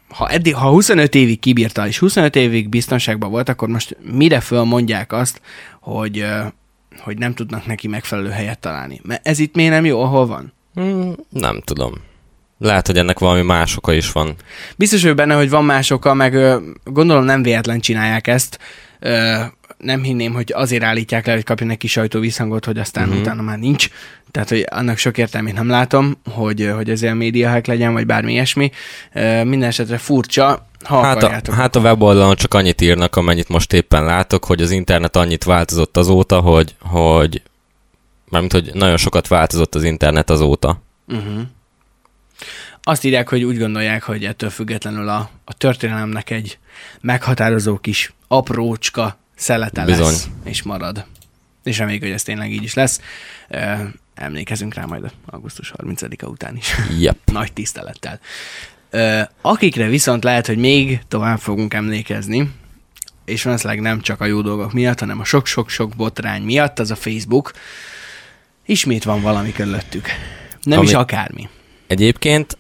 ha, 0.09 0.29
eddig, 0.29 0.55
ha 0.55 0.69
25 0.69 1.15
évig 1.15 1.41
kibírta, 1.41 1.87
és 1.87 1.99
25 1.99 2.37
évig 2.37 2.69
biztonságban 2.69 3.31
volt, 3.31 3.49
akkor 3.49 3.69
most 3.69 3.97
mire 4.01 4.41
fölmondják 4.41 5.13
azt, 5.13 5.41
hogy 5.81 6.27
hogy 6.99 7.19
nem 7.19 7.35
tudnak 7.35 7.67
neki 7.67 7.89
megfelelő 7.89 8.31
helyet 8.31 8.59
találni. 8.59 9.01
Mert 9.03 9.27
ez 9.27 9.39
itt 9.39 9.55
miért 9.55 9.73
nem 9.73 9.85
jó, 9.85 10.03
ahol 10.03 10.27
van? 10.27 10.53
Hmm, 10.75 11.15
nem 11.29 11.61
tudom. 11.61 11.93
Lehet, 12.59 12.87
hogy 12.87 12.99
ennek 12.99 13.19
valami 13.19 13.43
más 13.43 13.77
oka 13.77 13.93
is 13.93 14.13
van. 14.13 14.35
Biztos, 14.77 15.03
hogy 15.03 15.15
benne, 15.15 15.35
hogy 15.35 15.51
van 15.51 15.65
más 15.65 15.91
oka, 15.91 16.15
meg 16.15 16.61
gondolom 16.85 17.25
nem 17.25 17.43
véletlen 17.43 17.81
csinálják 17.81 18.27
ezt. 18.27 18.59
Nem 19.83 20.03
hinném, 20.03 20.33
hogy 20.33 20.53
azért 20.55 20.83
állítják 20.83 21.27
le, 21.27 21.33
hogy 21.33 21.45
kapjon 21.45 21.71
egy 21.71 21.77
kis 21.77 21.91
sajtóvízhangot, 21.91 22.65
hogy 22.65 22.79
aztán 22.79 23.05
uh-huh. 23.09 23.21
utána 23.21 23.43
már 23.43 23.59
nincs. 23.59 23.89
Tehát, 24.31 24.49
hogy 24.49 24.67
annak 24.71 24.97
sok 24.97 25.19
értelmét 25.19 25.55
nem 25.55 25.69
látom, 25.69 26.17
hogy, 26.31 26.71
hogy 26.75 26.91
ezért 26.91 27.15
média 27.15 27.51
hack 27.51 27.67
legyen, 27.67 27.93
vagy 27.93 28.07
bármi 28.07 28.33
ilyesmi. 28.33 28.71
Minden 29.43 29.63
esetre 29.63 29.99
furcsa, 29.99 30.67
ha 30.85 31.03
hát, 31.03 31.23
a, 31.23 31.53
hát 31.55 31.77
a 31.77 31.81
weboldalon 31.81 32.37
csak 32.37 32.55
annyit 32.55 32.81
írnak, 32.81 33.17
amennyit 33.17 33.49
most 33.49 33.73
éppen 33.73 34.05
látok, 34.05 34.45
hogy 34.45 34.63
az 34.63 34.71
internet 34.71 35.17
annyit 35.17 35.45
változott 35.45 35.97
azóta, 35.97 36.41
hogy, 36.41 36.75
hogy 36.81 37.43
mármint, 38.29 38.53
hogy 38.53 38.71
nagyon 38.75 38.97
sokat 38.97 39.29
változott 39.29 39.75
az 39.75 39.85
internet 39.85 40.31
azóta. 40.31 40.83
Uh-huh. 41.09 41.41
Azt 42.83 43.05
írják, 43.05 43.29
hogy 43.29 43.43
úgy 43.43 43.59
gondolják, 43.59 44.03
hogy 44.03 44.25
ettől 44.25 44.51
függetlenül 44.51 45.09
a, 45.09 45.31
a 45.45 45.55
történelemnek 45.55 46.31
egy 46.31 46.59
meghatározó 47.01 47.77
kis 47.77 48.13
aprócska 48.29 49.21
szelete 49.43 49.85
Bizony. 49.85 50.05
lesz, 50.05 50.29
és 50.45 50.63
marad. 50.63 51.05
És 51.65 51.79
reméljük, 51.79 52.03
hogy 52.03 52.13
ez 52.13 52.23
tényleg 52.23 52.53
így 52.53 52.63
is 52.63 52.75
lesz. 52.75 53.01
Emlékezünk 54.15 54.75
rá 54.75 54.85
majd 54.85 55.13
augusztus 55.27 55.73
30-a 55.77 56.27
után 56.27 56.57
is. 56.57 56.75
Yep. 56.99 57.19
Nagy 57.33 57.53
tisztelettel. 57.53 58.21
Akikre 59.41 59.87
viszont 59.87 60.25
lehet, 60.25 60.47
hogy 60.47 60.59
még 60.59 61.01
tovább 61.09 61.39
fogunk 61.39 61.75
emlékezni, 61.75 62.51
és 63.25 63.43
valószínűleg 63.43 63.83
nem 63.83 64.01
csak 64.01 64.21
a 64.21 64.25
jó 64.25 64.41
dolgok 64.41 64.73
miatt, 64.73 65.01
hanem 65.01 65.21
a 65.21 65.25
sok-sok-sok 65.25 65.97
botrány 65.97 66.43
miatt, 66.43 66.79
az 66.79 66.91
a 66.91 66.97
Facebook. 66.97 67.53
Ismét 68.67 69.05
van 69.05 69.23
valami 69.23 69.53
körülöttük. 69.53 70.07
Nem 70.63 70.79
Ami 70.79 70.89
is 70.89 70.95
akármi. 70.95 71.49
Egyébként 71.87 72.59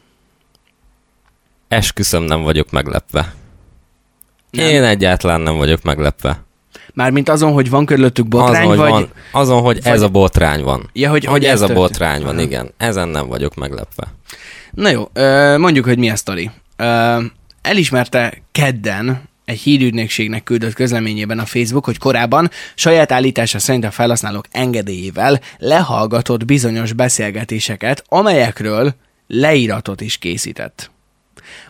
esküszöm 1.68 2.22
nem 2.22 2.42
vagyok 2.42 2.70
meglepve. 2.70 3.34
Nem. 4.50 4.66
Én 4.66 4.84
egyáltalán 4.84 5.40
nem 5.40 5.56
vagyok 5.56 5.82
meglepve. 5.82 6.44
Mármint 6.94 7.28
azon, 7.28 7.52
hogy 7.52 7.70
van 7.70 7.86
körülöttük 7.86 8.28
botrány, 8.28 8.68
azon, 8.68 8.76
vagy... 8.76 8.90
Van, 8.90 9.10
azon, 9.30 9.60
hogy 9.60 9.82
vagy... 9.82 9.92
ez 9.92 10.02
a 10.02 10.08
botrány 10.08 10.62
van. 10.62 10.90
Ja, 10.92 11.10
hogy, 11.10 11.24
hogy, 11.24 11.32
hogy 11.32 11.44
ez, 11.44 11.62
ez 11.62 11.70
a 11.70 11.74
botrány 11.74 12.22
van, 12.22 12.38
igen. 12.38 12.70
Ezen 12.76 13.08
nem 13.08 13.28
vagyok 13.28 13.54
meglepve. 13.54 14.06
Na 14.70 14.88
jó, 14.88 15.08
mondjuk, 15.56 15.84
hogy 15.84 15.98
mi 15.98 16.10
a 16.10 16.16
sztori. 16.16 16.50
Elismerte 17.62 18.42
kedden 18.52 19.30
egy 19.44 19.58
hírügynökségnek 19.58 20.42
küldött 20.42 20.72
közleményében 20.72 21.38
a 21.38 21.44
Facebook, 21.44 21.84
hogy 21.84 21.98
korábban 21.98 22.50
saját 22.74 23.12
állítása 23.12 23.58
szerint 23.58 23.84
a 23.84 23.90
felhasználók 23.90 24.44
engedélyével 24.50 25.40
lehallgatott 25.58 26.44
bizonyos 26.44 26.92
beszélgetéseket, 26.92 28.04
amelyekről 28.08 28.94
leíratot 29.26 30.00
is 30.00 30.16
készített. 30.16 30.90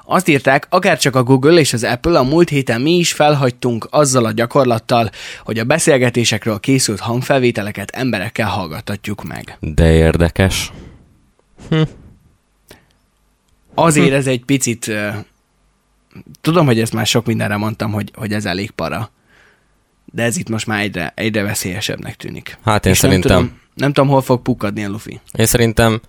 Azt 0.05 0.29
írták, 0.29 0.67
akár 0.71 0.99
csak 0.99 1.17
a 1.17 1.23
Google 1.23 1.61
és 1.61 1.73
az 1.73 1.85
Apple 1.85 2.19
a 2.19 2.23
múlt 2.23 2.49
héten 2.49 2.81
mi 2.81 2.97
is 2.97 3.13
felhagytunk 3.13 3.89
azzal 3.91 4.25
a 4.25 4.33
gyakorlattal, 4.33 5.11
hogy 5.45 5.59
a 5.59 5.65
beszélgetésekről 5.65 6.61
készült 6.61 7.01
hangfelvételeket 7.01 7.91
emberekkel 7.91 8.49
hallgattatjuk 8.49 9.25
meg. 9.25 9.57
De 9.61 9.93
érdekes. 9.93 10.73
Hm. 11.69 11.83
Azért 13.75 14.09
hm. 14.09 14.15
ez 14.15 14.27
egy 14.27 14.45
picit... 14.45 14.93
Tudom, 16.41 16.67
hogy 16.67 16.81
ezt 16.81 16.93
már 16.93 17.07
sok 17.07 17.27
mindenre 17.27 17.57
mondtam, 17.57 17.93
hogy, 17.93 18.11
hogy 18.15 18.33
ez 18.33 18.45
elég 18.45 18.71
para. 18.71 19.11
De 20.05 20.23
ez 20.23 20.37
itt 20.37 20.49
most 20.49 20.67
már 20.67 20.81
egyre, 20.81 21.13
egyre 21.17 21.43
veszélyesebbnek 21.43 22.17
tűnik. 22.17 22.59
Hát 22.65 22.87
én 22.87 22.93
és 22.93 22.99
szerintem... 22.99 23.37
Nem 23.37 23.45
tudom, 23.45 23.61
nem 23.75 23.93
tudom, 23.93 24.11
hol 24.11 24.23
fog 24.23 24.43
pukkadni 24.43 24.85
a 24.85 24.89
Luffy. 24.89 25.21
Én 25.33 25.47
szerintem, 25.47 26.01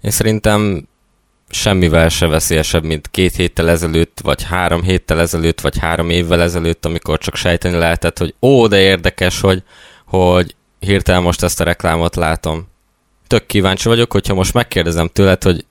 én 0.00 0.10
szerintem 0.10 0.88
semmivel 1.50 2.08
se 2.08 2.26
veszélyesebb, 2.26 2.84
mint 2.84 3.10
két 3.10 3.34
héttel 3.36 3.68
ezelőtt, 3.68 4.20
vagy 4.22 4.42
három 4.42 4.82
héttel 4.82 5.20
ezelőtt, 5.20 5.60
vagy 5.60 5.78
három 5.78 6.10
évvel 6.10 6.42
ezelőtt, 6.42 6.84
amikor 6.84 7.18
csak 7.18 7.36
sejteni 7.36 7.76
lehetett, 7.76 8.18
hogy 8.18 8.34
ó, 8.42 8.66
de 8.66 8.80
érdekes, 8.80 9.40
hogy, 9.40 9.62
hogy 10.06 10.54
hirtelen 10.78 11.22
most 11.22 11.42
ezt 11.42 11.60
a 11.60 11.64
reklámot 11.64 12.16
látom. 12.16 12.68
Tök 13.26 13.46
kíváncsi 13.46 13.88
vagyok, 13.88 14.12
hogyha 14.12 14.34
most 14.34 14.54
megkérdezem 14.54 15.08
tőled, 15.08 15.42
hogy 15.42 15.64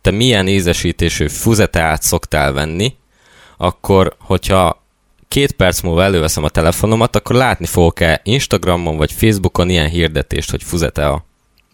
te 0.00 0.10
milyen 0.10 0.48
ízesítésű 0.48 1.28
fuzeteát 1.28 2.02
szoktál 2.02 2.52
venni, 2.52 2.96
akkor, 3.56 4.16
hogyha 4.18 4.84
két 5.28 5.52
perc 5.52 5.80
múlva 5.80 6.02
előveszem 6.02 6.44
a 6.44 6.48
telefonomat, 6.48 7.16
akkor 7.16 7.36
látni 7.36 7.66
fogok-e 7.66 8.20
Instagramon 8.24 8.96
vagy 8.96 9.12
Facebookon 9.12 9.70
ilyen 9.70 9.88
hirdetést, 9.88 10.50
hogy 10.50 10.62
fuzetea. 10.62 11.25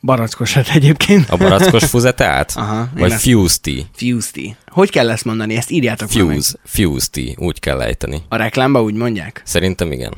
Barackosat 0.02 0.68
egyébként. 0.68 1.30
A 1.30 1.36
barackos 1.36 1.84
fuzetát? 1.84 2.52
Aha. 2.56 2.88
Vagy 2.94 3.12
fuse 3.12 3.58
tea? 3.60 3.82
Fuse 3.94 4.30
tea. 4.32 4.52
Hogy 4.66 4.90
kell 4.90 5.10
ezt 5.10 5.24
mondani? 5.24 5.56
Ezt 5.56 5.70
írjátok 5.70 6.10
Fuse, 6.10 6.58
fuse 6.64 7.06
tea, 7.10 7.34
úgy 7.36 7.60
kell 7.60 7.80
ejteni. 7.80 8.22
A 8.28 8.36
reklámba 8.36 8.82
úgy 8.82 8.94
mondják? 8.94 9.42
Szerintem 9.44 9.92
igen. 9.92 10.14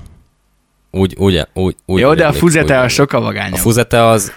Úgy, 0.90 1.14
úgy, 1.18 1.46
úgy, 1.52 1.76
úgy 1.86 2.00
Jó, 2.00 2.14
de 2.14 2.26
a 2.26 2.32
fuzete 2.32 2.80
a 2.80 2.88
sokkal 2.88 3.20
vagányabb. 3.20 3.54
A 3.54 3.56
fuzete 3.56 4.04
az 4.04 4.32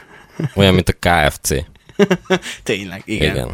olyan, 0.56 0.74
mint 0.74 0.90
a 0.90 0.94
KFC. 1.00 1.50
Tényleg, 2.64 3.02
igen. 3.06 3.36
Igen. 3.36 3.50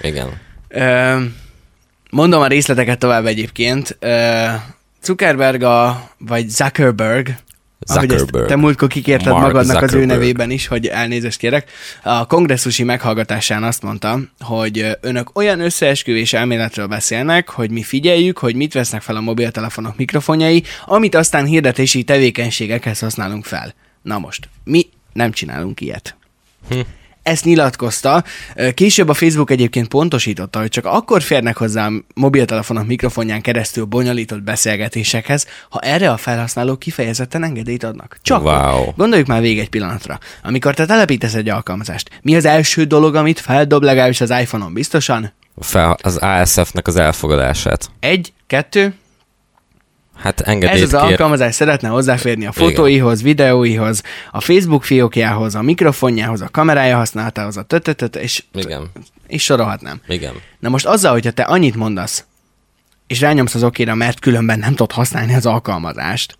Igen. 0.00 0.28
Ö, 0.68 1.24
mondom 2.10 2.40
a 2.40 2.46
részleteket 2.46 2.98
tovább 2.98 3.26
egyébként. 3.26 3.96
Ö, 4.00 4.46
Zuckerberg, 5.02 5.62
a, 5.62 6.10
vagy 6.18 6.48
Zuckerberg, 6.48 7.28
Zuckerberg. 7.86 8.46
te 8.46 8.56
múltkor 8.56 8.88
kikérted 8.88 9.32
Mark 9.32 9.40
magadnak 9.42 9.64
Zuckerberg. 9.64 9.94
az 9.94 10.00
ő 10.00 10.04
nevében 10.04 10.50
is, 10.50 10.66
hogy 10.66 10.86
elnézést 10.86 11.38
kérek. 11.38 11.70
A 12.02 12.26
kongresszusi 12.26 12.82
meghallgatásán 12.82 13.62
azt 13.62 13.82
mondta, 13.82 14.20
hogy 14.40 14.98
önök 15.00 15.38
olyan 15.38 15.60
összeesküvés 15.60 16.32
elméletről 16.32 16.86
beszélnek, 16.86 17.48
hogy 17.48 17.70
mi 17.70 17.82
figyeljük, 17.82 18.38
hogy 18.38 18.54
mit 18.54 18.72
vesznek 18.72 19.02
fel 19.02 19.16
a 19.16 19.20
mobiltelefonok 19.20 19.96
mikrofonjai, 19.96 20.62
amit 20.86 21.14
aztán 21.14 21.44
hirdetési 21.44 22.02
tevékenységekhez 22.02 22.98
használunk 22.98 23.44
fel. 23.44 23.74
Na 24.02 24.18
most, 24.18 24.48
mi 24.64 24.86
nem 25.12 25.32
csinálunk 25.32 25.80
ilyet. 25.80 26.16
Hm 26.68 26.80
ezt 27.22 27.44
nyilatkozta. 27.44 28.24
Később 28.74 29.08
a 29.08 29.14
Facebook 29.14 29.50
egyébként 29.50 29.88
pontosította, 29.88 30.58
hogy 30.58 30.68
csak 30.68 30.84
akkor 30.84 31.22
férnek 31.22 31.56
hozzá 31.56 31.86
a 31.86 31.92
mobiltelefonok 32.14 32.86
mikrofonján 32.86 33.40
keresztül 33.40 33.84
bonyolított 33.84 34.42
beszélgetésekhez, 34.42 35.46
ha 35.68 35.78
erre 35.78 36.10
a 36.10 36.16
felhasználók 36.16 36.78
kifejezetten 36.78 37.44
engedélyt 37.44 37.84
adnak. 37.84 38.18
Csak 38.22 38.44
wow. 38.44 38.92
Gondoljuk 38.96 39.26
már 39.28 39.40
végig 39.40 39.58
egy 39.58 39.68
pillanatra. 39.68 40.18
Amikor 40.42 40.74
te 40.74 40.86
telepítesz 40.86 41.34
egy 41.34 41.48
alkalmazást, 41.48 42.10
mi 42.22 42.36
az 42.36 42.44
első 42.44 42.84
dolog, 42.84 43.14
amit 43.14 43.40
feldob 43.40 43.82
legalábbis 43.82 44.20
az 44.20 44.30
iPhone-on 44.30 44.72
biztosan? 44.72 45.32
Fel, 45.60 45.96
az 46.02 46.16
ASF-nek 46.16 46.86
az 46.86 46.96
elfogadását. 46.96 47.90
Egy, 48.00 48.32
kettő, 48.46 48.94
Hát 50.20 50.40
engedélyt 50.40 50.82
Ez 50.82 50.94
az 50.94 51.00
kér. 51.00 51.10
alkalmazás 51.10 51.54
szeretne 51.54 51.88
hozzáférni 51.88 52.46
a 52.46 52.52
fotóihoz, 52.52 53.20
Igen. 53.20 53.30
videóihoz, 53.32 54.02
a 54.30 54.40
Facebook 54.40 54.84
fiókjához, 54.84 55.54
a 55.54 55.62
mikrofonjához, 55.62 56.40
a 56.40 56.48
kamerája 56.52 56.96
használatához, 56.96 57.56
a 57.56 57.62
tötötöt, 57.62 58.16
és, 58.16 58.44
Igen. 58.54 58.90
és 59.26 59.42
sorolhatnám. 59.42 60.00
Igen. 60.08 60.32
Na 60.58 60.68
most 60.68 60.86
azzal, 60.86 61.12
hogyha 61.12 61.30
te 61.30 61.42
annyit 61.42 61.76
mondasz, 61.76 62.24
és 63.06 63.20
rányomsz 63.20 63.54
az 63.54 63.62
okéra, 63.62 63.94
mert 63.94 64.20
különben 64.20 64.58
nem 64.58 64.70
tudod 64.70 64.92
használni 64.92 65.34
az 65.34 65.46
alkalmazást, 65.46 66.38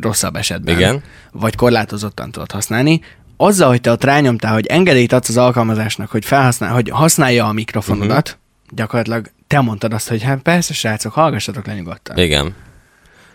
rosszabb 0.00 0.36
esetben, 0.36 0.74
Igen. 0.74 1.02
vagy 1.32 1.56
korlátozottan 1.56 2.30
tudod 2.30 2.50
használni, 2.50 3.00
azzal, 3.36 3.68
hogy 3.68 3.80
te 3.80 3.90
ott 3.90 4.04
rányomtál, 4.04 4.52
hogy 4.52 4.66
engedélyt 4.66 5.12
adsz 5.12 5.28
az 5.28 5.36
alkalmazásnak, 5.36 6.10
hogy, 6.10 6.24
felhasznál, 6.24 6.72
hogy 6.72 6.88
használja 6.90 7.46
a 7.46 7.52
mikrofonodat, 7.52 8.28
uh-huh. 8.28 8.76
gyakorlatilag 8.76 9.30
te 9.46 9.60
mondtad 9.60 9.92
azt, 9.92 10.08
hogy 10.08 10.22
hát 10.22 10.42
persze, 10.42 10.74
srácok, 10.74 11.12
hallgassatok 11.12 11.66
le 11.66 11.74
nyugodtan. 11.74 12.18
Igen. 12.18 12.54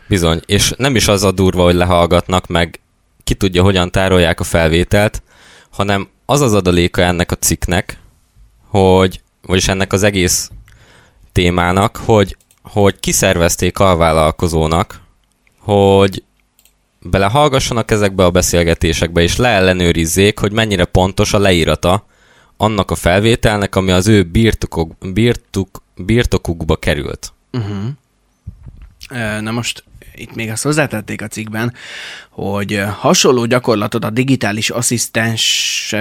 Bizony, 0.08 0.42
és 0.46 0.74
nem 0.78 0.96
is 0.96 1.08
az 1.08 1.24
a 1.24 1.32
durva, 1.32 1.64
hogy 1.64 1.76
lehallgatnak, 1.76 2.48
meg 2.48 2.80
ki 3.24 3.34
tudja, 3.34 3.64
hogyan 3.64 3.92
tárolják 3.92 4.40
a 4.40 4.44
felvételt, 4.44 5.24
hanem 5.70 6.10
az 6.26 6.42
az 6.42 6.54
adaléka 6.54 7.02
ennek 7.02 7.32
a 7.32 7.36
cikknek, 7.36 8.00
hogy, 8.68 9.22
vagyis 9.42 9.68
ennek 9.68 9.94
az 9.94 10.04
egész 10.04 10.52
témának, 11.32 11.98
hogy, 11.98 12.38
hogy 12.62 13.00
kiszervezték 13.00 13.80
a 13.80 13.96
vállalkozónak, 13.96 15.02
hogy 15.60 16.24
belehallgassanak 17.00 17.92
ezekbe 17.92 18.26
a 18.26 18.32
beszélgetésekbe, 18.32 19.22
és 19.22 19.36
leellenőrizzék, 19.36 20.40
hogy 20.40 20.52
mennyire 20.52 20.86
pontos 20.86 21.34
a 21.34 21.40
leírata 21.40 22.06
annak 22.58 22.92
a 22.92 22.96
felvételnek, 22.96 23.76
ami 23.76 23.92
az 23.92 24.08
ő 24.08 24.24
birtokok, 24.24 24.92
birtok, 25.14 25.84
birtokukba 25.96 26.76
került. 26.76 27.34
Uh-huh. 27.52 29.42
Na 29.42 29.52
most 29.52 29.84
itt 30.17 30.36
még 30.36 30.50
azt 30.50 30.63
hozzátették 30.63 31.21
a 31.21 31.27
cikkben, 31.27 31.74
hogy 32.29 32.81
hasonló 33.00 33.45
gyakorlatot 33.45 34.05
a 34.05 34.09
digitális 34.09 34.69
asszisztens 34.69 35.95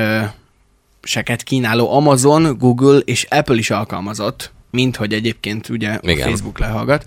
seket 1.03 1.43
kínáló 1.43 1.93
Amazon, 1.93 2.59
Google 2.59 2.99
és 2.99 3.27
Apple 3.31 3.57
is 3.57 3.71
alkalmazott, 3.71 4.55
mint 4.71 4.97
hogy 4.97 5.13
egyébként 5.13 5.69
ugye 5.69 5.99
Igen. 6.03 6.21
a 6.21 6.29
Facebook 6.29 6.59
lehallgat. 6.59 7.05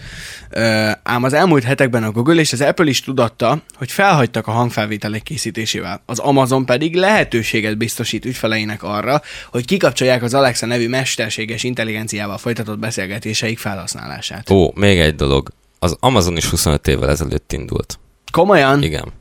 Ám 1.03 1.23
az 1.23 1.33
elmúlt 1.33 1.63
hetekben 1.63 2.03
a 2.03 2.11
Google 2.11 2.39
és 2.39 2.53
az 2.53 2.61
Apple 2.61 2.85
is 2.85 3.01
tudatta, 3.01 3.61
hogy 3.73 3.91
felhagytak 3.91 4.47
a 4.47 4.51
hangfelvételek 4.51 5.23
készítésével. 5.23 6.01
Az 6.05 6.19
Amazon 6.19 6.65
pedig 6.65 6.95
lehetőséget 6.95 7.77
biztosít 7.77 8.25
ügyfeleinek 8.25 8.83
arra, 8.83 9.21
hogy 9.51 9.65
kikapcsolják 9.65 10.23
az 10.23 10.33
Alexa 10.33 10.65
nevű 10.65 10.87
mesterséges 10.87 11.63
intelligenciával 11.63 12.37
folytatott 12.37 12.79
beszélgetéseik 12.79 13.59
felhasználását. 13.59 14.49
Ó, 14.49 14.71
még 14.75 14.99
egy 14.99 15.15
dolog 15.15 15.49
az 15.79 15.97
Amazon 15.99 16.37
is 16.37 16.45
25 16.45 16.87
évvel 16.87 17.09
ezelőtt 17.09 17.53
indult. 17.53 17.99
Komolyan? 18.31 18.83
Igen. 18.83 19.11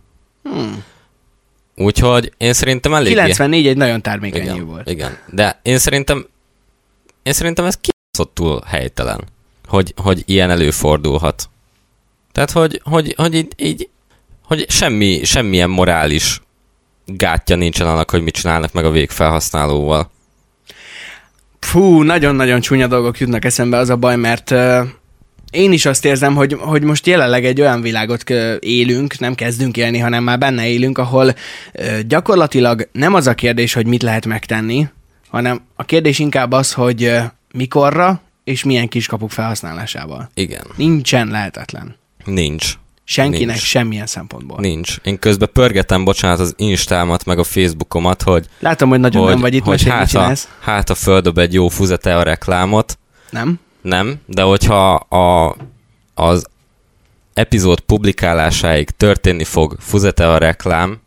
Hmm. 0.43 0.85
Úgyhogy 1.77 2.33
én 2.37 2.53
szerintem 2.53 2.95
elég... 2.95 3.13
94 3.13 3.67
egy 3.67 3.77
nagyon 3.77 4.03
termékeny 4.03 4.43
igen, 4.43 4.67
volt. 4.67 4.91
Igen, 4.91 5.19
de 5.27 5.61
én 5.63 5.79
szerintem 5.79 6.27
én 7.23 7.33
szerintem 7.33 7.65
ez 7.65 7.79
túl 8.33 8.63
helytelen, 8.67 9.25
hogy, 9.67 9.95
hogy 9.97 10.23
ilyen 10.27 10.51
előfordulhat. 10.51 11.49
Tehát, 12.33 12.51
hogy, 12.51 12.81
hogy, 12.85 13.15
hogy 13.17 13.35
így, 13.35 13.53
így 13.57 13.89
hogy 14.43 14.71
semmi, 14.71 15.25
semmilyen 15.25 15.71
morális 15.71 16.43
gátja 17.07 17.57
nincsen 17.57 17.87
annak, 17.87 18.11
hogy 18.11 18.23
mit 18.23 18.35
csinálnak 18.35 18.73
meg 18.73 18.85
a 18.85 18.91
végfelhasználóval. 18.91 20.11
Fú, 21.61 22.03
nagyon-nagyon 22.03 22.61
csúnya 22.61 22.87
dolgok 22.87 23.19
jutnak 23.19 23.45
eszembe, 23.45 23.77
az 23.77 23.89
a 23.89 23.97
baj, 23.97 24.17
mert 24.17 24.51
uh, 24.51 24.87
én 25.51 25.73
is 25.73 25.87
azt 25.87 26.05
érzem, 26.05 26.35
hogy, 26.35 26.57
hogy 26.61 26.83
most 26.83 27.07
jelenleg 27.07 27.45
egy 27.45 27.61
olyan 27.61 27.81
világot 27.81 28.31
élünk, 28.59 29.19
nem 29.19 29.35
kezdünk 29.35 29.77
élni, 29.77 29.99
hanem 29.99 30.25
már 30.25 30.39
benne 30.39 30.69
élünk, 30.69 30.99
ahol 30.99 31.35
gyakorlatilag 32.07 32.89
nem 32.93 33.15
az 33.15 33.27
a 33.27 33.35
kérdés, 33.35 33.73
hogy 33.73 33.87
mit 33.87 34.03
lehet 34.03 34.27
megtenni, 34.27 34.89
hanem 35.29 35.61
a 35.77 35.85
kérdés 35.85 36.19
inkább 36.19 36.53
az, 36.53 36.73
hogy 36.73 37.13
mikorra 37.53 38.21
és 38.45 38.65
milyen 38.65 38.89
kiskapuk 38.89 39.31
felhasználásával. 39.31 40.31
Igen. 40.35 40.65
Nincsen 40.77 41.29
lehetetlen. 41.29 41.97
Nincs. 42.25 42.75
Senkinek 43.05 43.47
Nincs. 43.47 43.61
semmilyen 43.61 44.07
szempontból. 44.07 44.61
Nincs. 44.61 44.97
Én 45.03 45.19
közben 45.19 45.49
pörgetem, 45.53 46.05
bocsánat, 46.05 46.41
az 46.41 46.55
Instámat, 46.57 47.25
meg 47.25 47.39
a 47.39 47.45
Facebookomat, 47.45 48.23
hogy... 48.23 48.47
Látom, 48.59 48.89
hogy 48.89 49.01
nagyon 49.01 49.23
hogy, 49.23 49.31
nem 49.31 49.41
vagy 49.41 49.55
itt, 49.55 49.65
hogy 49.65 49.89
hát 49.89 50.15
a, 50.15 50.33
hát 50.61 50.91
a 50.91 50.95
földob 50.95 51.39
egy 51.39 51.55
jó 51.55 51.69
fuzete 51.69 52.17
a 52.17 52.23
reklámot. 52.23 52.99
Nem? 53.31 53.61
Nem, 53.81 54.21
de 54.27 54.43
hogyha 54.43 54.95
a, 54.95 55.57
az 56.15 56.47
epizód 57.35 57.81
publikálásáig 57.81 58.91
történni 58.91 59.45
fog 59.45 59.77
fuzete 59.79 60.33
a 60.33 60.39
reklám, 60.39 61.01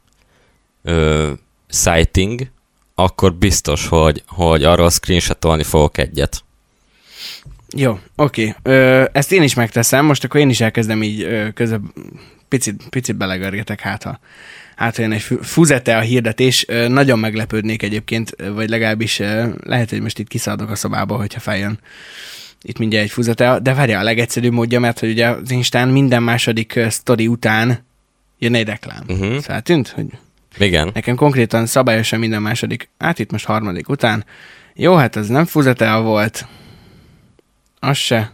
ö, 0.84 1.32
sighting, 1.70 2.48
akkor 2.96 3.34
biztos, 3.34 3.88
hogy, 3.88 4.24
hogy 4.28 4.64
arról 4.64 4.90
screenshotolni 4.90 5.64
fogok 5.64 5.98
egyet. 5.98 6.44
Jó, 7.76 8.00
oké. 8.16 8.56
Okay. 8.60 9.06
ezt 9.12 9.32
én 9.32 9.44
is 9.44 9.54
megteszem, 9.54 10.06
most 10.06 10.24
akkor 10.24 10.40
én 10.40 10.50
is 10.50 10.62
elkezdem 10.62 11.04
így 11.04 11.28
közben 11.54 11.94
picit, 12.48 12.84
picit 12.90 13.16
belegörgetek, 13.16 13.80
hát 13.80 14.04
ha, 14.04 14.20
hát 14.76 14.96
ha 14.96 15.04
egy 15.04 15.22
fuzete 15.42 15.98
a 15.98 16.02
hirdetés. 16.02 16.66
Ö, 16.68 16.88
nagyon 16.88 17.20
meglepődnék 17.20 17.84
egyébként, 17.84 18.36
vagy 18.54 18.70
legalábbis 18.70 19.20
ö, 19.20 19.48
lehet, 19.64 19.90
hogy 19.90 20.02
most 20.02 20.20
itt 20.20 20.28
kiszállok 20.28 20.70
a 20.70 20.76
szobába, 20.76 21.16
hogyha 21.16 21.40
feljön 21.40 21.80
itt 22.62 22.78
mindjárt 22.78 23.06
egy 23.06 23.12
fuzete, 23.12 23.60
de 23.60 23.74
várja 23.74 24.00
a 24.00 24.04
legegyszerűbb 24.04 24.54
módja, 24.54 24.80
mert 24.80 25.00
hogy 25.00 25.10
ugye 25.10 25.28
az 25.28 25.52
Instán 25.52 25.88
minden 25.88 26.24
második 26.24 26.80
sztori 26.90 27.28
után 27.28 27.86
jön 28.40 28.56
egy 28.56 28.68
reklám. 28.68 29.04
Uh-huh. 29.08 29.38
Feltűnt, 29.38 29.90
hogy 29.90 30.06
igen. 30.58 30.92
Nekem 30.94 31.16
konkrétan 31.16 31.66
szabályosan 31.66 32.20
minden 32.20 32.42
második, 32.42 32.90
hát 32.98 33.20
itt 33.20 33.32
most 33.32 33.46
harmadik 33.46 33.90
után. 33.90 34.26
Jó, 34.74 34.96
hát 34.96 35.16
ez 35.16 35.28
nem 35.28 35.46
fuzetea 35.46 36.02
volt. 36.02 36.48
Az 37.80 37.98
se. 37.98 38.32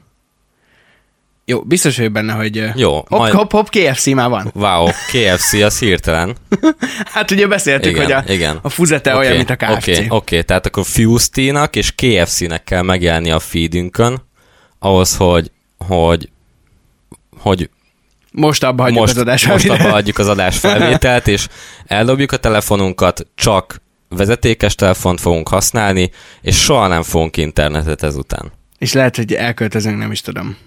Jó, 1.50 1.62
biztos 1.62 1.98
vagyok 1.98 2.12
benne, 2.12 2.34
hogy 2.34 2.64
Jó, 2.76 2.94
hop, 2.94 3.10
majd... 3.10 3.34
hop, 3.34 3.52
hop, 3.52 3.70
KFC 3.70 4.06
már 4.06 4.30
van. 4.30 4.52
Wow, 4.54 4.86
KFC, 4.86 5.54
az 5.54 5.80
hirtelen. 5.80 6.36
hát 7.14 7.32
ugye 7.32 7.48
beszéltük, 7.48 7.92
igen, 7.92 8.04
hogy 8.04 8.12
a, 8.12 8.24
igen. 8.34 8.60
a 8.62 8.70
fuzete 8.70 9.14
okay, 9.14 9.26
olyan, 9.26 9.38
mint 9.38 9.50
a 9.50 9.56
KFC. 9.56 9.88
Oké, 9.88 9.92
okay, 9.92 10.08
okay, 10.10 10.44
tehát 10.44 10.66
akkor 10.66 10.86
Fusty-nak 10.86 11.76
és 11.76 11.96
KFC-nek 11.96 12.64
kell 12.64 12.82
megjelenni 12.82 13.32
a 13.32 13.40
feedünkön, 13.40 14.22
ahhoz, 14.80 15.16
hogy, 15.16 15.52
hogy, 15.78 16.30
hogy 17.38 17.70
most 18.32 18.64
abba 18.64 18.84
hagyjuk 18.84 19.00
most, 19.00 19.16
az 19.16 19.22
adás 19.22 19.48
Most 19.48 19.70
abba 19.70 19.90
hagyjuk 19.90 20.18
az 20.18 20.28
adás 20.28 20.58
felvételt, 20.68 21.28
és 21.28 21.48
eldobjuk 21.86 22.32
a 22.32 22.38
telefonunkat, 22.38 23.28
csak 23.36 23.82
vezetékes 24.10 24.76
telefont 24.76 25.22
fogunk 25.22 25.48
használni, 25.48 26.12
és 26.42 26.64
soha 26.64 26.88
nem 26.88 27.04
fogunk 27.04 27.38
internetet 27.38 28.04
ezután. 28.04 28.52
És 28.78 28.94
lehet, 28.94 29.16
hogy 29.16 29.34
elköltözünk, 29.34 29.98
nem 29.98 30.12
is 30.12 30.22
tudom. 30.22 30.58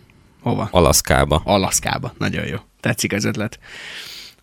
Hova? 0.41 0.69
Alaszkába. 0.71 1.43
Alaszkába. 1.45 2.15
Nagyon 2.19 2.47
jó. 2.47 2.57
Tetszik 2.81 3.13
az 3.13 3.25
ötlet. 3.25 3.59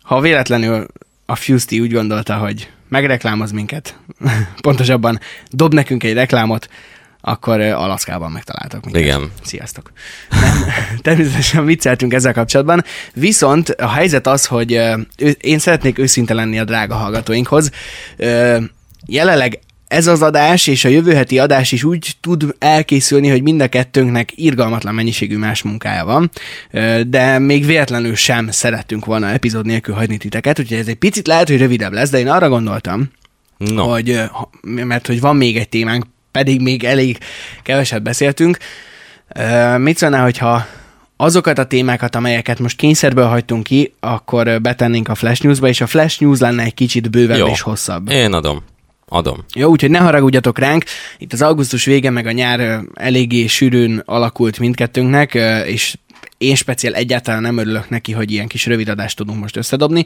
Ha 0.02 0.20
véletlenül 0.20 0.86
a 1.26 1.34
Fusty 1.34 1.80
úgy 1.80 1.92
gondolta, 1.92 2.36
hogy 2.36 2.70
megreklámoz 2.88 3.50
minket, 3.50 3.98
pontosabban 4.60 5.20
dob 5.50 5.74
nekünk 5.74 6.02
egy 6.02 6.14
reklámot, 6.14 6.68
akkor 7.20 7.60
Alaszkában 7.60 8.30
megtaláltak 8.30 8.84
minket. 8.84 9.02
Igen. 9.02 9.32
Sziasztok. 9.42 9.92
Nem, 10.30 10.64
természetesen 11.02 11.64
vicceltünk 11.64 12.14
ezzel 12.14 12.32
kapcsolatban, 12.32 12.84
viszont 13.14 13.68
a 13.68 13.88
helyzet 13.88 14.26
az, 14.26 14.46
hogy 14.46 14.80
én 15.38 15.58
szeretnék 15.58 15.98
őszinte 15.98 16.34
lenni 16.34 16.58
a 16.58 16.64
drága 16.64 16.94
hallgatóinkhoz. 16.94 17.70
Jelenleg 19.06 19.60
ez 19.88 20.06
az 20.06 20.22
adás 20.22 20.66
és 20.66 20.84
a 20.84 20.88
jövő 20.88 21.14
heti 21.14 21.38
adás 21.38 21.72
is 21.72 21.84
úgy 21.84 22.16
tud 22.20 22.54
elkészülni, 22.58 23.28
hogy 23.28 23.42
mind 23.42 23.60
a 23.60 23.68
kettőnknek 23.68 24.32
irgalmatlan 24.34 24.94
mennyiségű 24.94 25.36
más 25.36 25.62
munkája 25.62 26.04
van, 26.04 26.30
de 27.06 27.38
még 27.38 27.66
véletlenül 27.66 28.14
sem 28.14 28.50
szerettünk 28.50 29.04
volna 29.04 29.28
epizód 29.28 29.66
nélkül 29.66 29.94
hagyni 29.94 30.16
titeket, 30.16 30.58
úgyhogy 30.58 30.78
ez 30.78 30.86
egy 30.86 30.94
picit 30.94 31.26
lehet, 31.26 31.48
hogy 31.48 31.58
rövidebb 31.58 31.92
lesz, 31.92 32.10
de 32.10 32.18
én 32.18 32.28
arra 32.28 32.48
gondoltam, 32.48 33.10
no. 33.56 33.82
hogy, 33.82 34.20
mert 34.62 35.06
hogy 35.06 35.20
van 35.20 35.36
még 35.36 35.56
egy 35.56 35.68
témánk, 35.68 36.06
pedig 36.32 36.60
még 36.60 36.84
elég 36.84 37.18
keveset 37.62 38.02
beszéltünk. 38.02 38.58
Mit 39.76 39.96
szólnál, 39.96 40.22
hogyha 40.22 40.66
azokat 41.16 41.58
a 41.58 41.64
témákat, 41.64 42.16
amelyeket 42.16 42.58
most 42.58 42.76
kényszerből 42.76 43.26
hagytunk 43.26 43.62
ki, 43.62 43.94
akkor 44.00 44.60
betennénk 44.60 45.08
a 45.08 45.14
Flash 45.14 45.44
Newsba, 45.44 45.68
és 45.68 45.80
a 45.80 45.86
Flash 45.86 46.20
News 46.20 46.38
lenne 46.38 46.62
egy 46.62 46.74
kicsit 46.74 47.10
bővebb 47.10 47.38
Jó. 47.38 47.46
és 47.46 47.60
hosszabb. 47.60 48.10
Én 48.10 48.32
adom. 48.32 48.62
Adom. 49.08 49.44
Jó, 49.54 49.70
úgyhogy 49.70 49.90
ne 49.90 49.98
haragudjatok 49.98 50.58
ránk. 50.58 50.84
Itt 51.18 51.32
az 51.32 51.42
augusztus 51.42 51.84
vége 51.84 52.10
meg 52.10 52.26
a 52.26 52.32
nyár 52.32 52.80
eléggé 52.94 53.46
sűrűn 53.46 54.02
alakult 54.04 54.58
mindkettőnknek, 54.58 55.34
és 55.66 55.96
én 56.38 56.54
speciál 56.54 56.94
egyáltalán 56.94 57.42
nem 57.42 57.58
örülök 57.58 57.88
neki, 57.88 58.12
hogy 58.12 58.30
ilyen 58.30 58.46
kis 58.46 58.66
rövid 58.66 58.88
adást 58.88 59.16
tudunk 59.16 59.40
most 59.40 59.56
összedobni. 59.56 60.04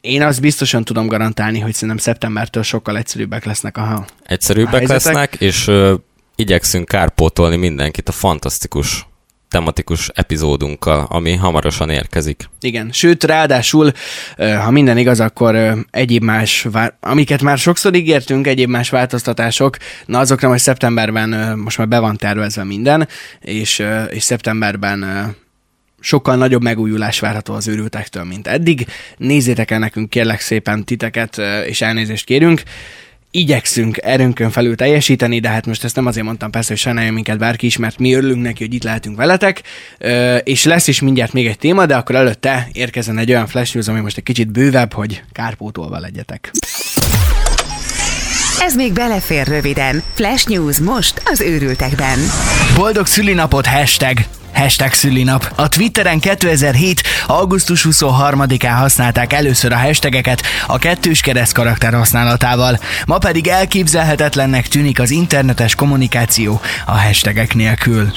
Én 0.00 0.22
azt 0.22 0.40
biztosan 0.40 0.84
tudom 0.84 1.06
garantálni, 1.06 1.58
hogy 1.60 1.72
szerintem 1.72 1.96
szeptembertől 1.96 2.62
sokkal 2.62 2.96
egyszerűbbek 2.96 3.44
lesznek 3.44 3.76
a 3.76 4.06
Egyszerűbbek 4.24 4.88
a 4.88 4.92
lesznek, 4.92 5.34
és 5.34 5.66
ö, 5.66 5.94
igyekszünk 6.34 6.88
kárpótolni 6.88 7.56
mindenkit 7.56 8.08
a 8.08 8.12
fantasztikus 8.12 9.06
tematikus 9.56 10.10
epizódunkkal, 10.14 11.06
ami 11.08 11.34
hamarosan 11.34 11.90
érkezik. 11.90 12.48
Igen, 12.60 12.92
sőt, 12.92 13.24
ráadásul, 13.24 13.92
ha 14.36 14.70
minden 14.70 14.98
igaz, 14.98 15.20
akkor 15.20 15.74
egyéb 15.90 16.22
más, 16.22 16.66
amiket 17.00 17.42
már 17.42 17.58
sokszor 17.58 17.94
ígértünk, 17.94 18.46
egyéb 18.46 18.68
más 18.68 18.90
változtatások, 18.90 19.76
na 20.06 20.18
azokra 20.18 20.48
majd 20.48 20.60
szeptemberben 20.60 21.58
most 21.58 21.78
már 21.78 21.88
be 21.88 21.98
van 21.98 22.16
tervezve 22.16 22.64
minden, 22.64 23.08
és, 23.40 23.82
és 24.10 24.22
szeptemberben 24.22 25.34
sokkal 26.00 26.36
nagyobb 26.36 26.62
megújulás 26.62 27.20
várható 27.20 27.54
az 27.54 27.68
őrültektől, 27.68 28.24
mint 28.24 28.46
eddig. 28.46 28.86
Nézzétek 29.16 29.70
el 29.70 29.78
nekünk 29.78 30.10
kérlek 30.10 30.40
szépen 30.40 30.84
titeket, 30.84 31.40
és 31.66 31.80
elnézést 31.80 32.24
kérünk. 32.24 32.62
Igyekszünk 33.36 33.98
erőnkön 34.02 34.50
felül 34.50 34.76
teljesíteni, 34.76 35.40
de 35.40 35.48
hát 35.48 35.66
most 35.66 35.84
ezt 35.84 35.94
nem 35.94 36.06
azért 36.06 36.26
mondtam 36.26 36.50
persze, 36.50 36.68
hogy 36.68 36.78
sajnálja 36.78 37.12
minket 37.12 37.38
bárki 37.38 37.66
is, 37.66 37.76
mert 37.76 37.98
mi 37.98 38.14
örülünk 38.14 38.42
neki, 38.42 38.64
hogy 38.64 38.74
itt 38.74 38.82
lehetünk 38.82 39.16
veletek, 39.16 39.62
és 40.42 40.64
lesz 40.64 40.86
is 40.86 41.00
mindjárt 41.00 41.32
még 41.32 41.46
egy 41.46 41.58
téma, 41.58 41.86
de 41.86 41.96
akkor 41.96 42.14
előtte 42.14 42.68
érkezzen 42.72 43.18
egy 43.18 43.30
olyan 43.30 43.46
flash 43.46 43.74
news, 43.74 43.88
ami 43.88 44.00
most 44.00 44.16
egy 44.16 44.22
kicsit 44.22 44.52
bővebb, 44.52 44.92
hogy 44.92 45.22
kárpótolva 45.32 45.98
legyetek. 45.98 46.50
Ez 48.60 48.74
még 48.74 48.92
belefér 48.92 49.46
röviden. 49.46 50.02
Flash 50.14 50.48
News 50.48 50.78
most 50.78 51.22
az 51.24 51.40
őrültekben. 51.40 52.18
Boldog 52.76 53.06
szülinapot 53.06 53.66
hashtag 53.66 54.18
hashtag 54.56 54.92
szülinap. 54.92 55.52
A 55.54 55.68
Twitteren 55.68 56.20
2007. 56.20 57.02
augusztus 57.26 57.86
23-án 57.90 58.74
használták 58.76 59.32
először 59.32 59.72
a 59.72 59.76
hashtageket 59.76 60.42
a 60.66 60.78
kettős 60.78 61.20
kereszt 61.20 61.52
karakter 61.52 61.94
használatával. 61.94 62.78
Ma 63.06 63.18
pedig 63.18 63.46
elképzelhetetlennek 63.46 64.68
tűnik 64.68 65.00
az 65.00 65.10
internetes 65.10 65.74
kommunikáció 65.74 66.60
a 66.86 66.98
hashtagek 66.98 67.54
nélkül. 67.54 68.12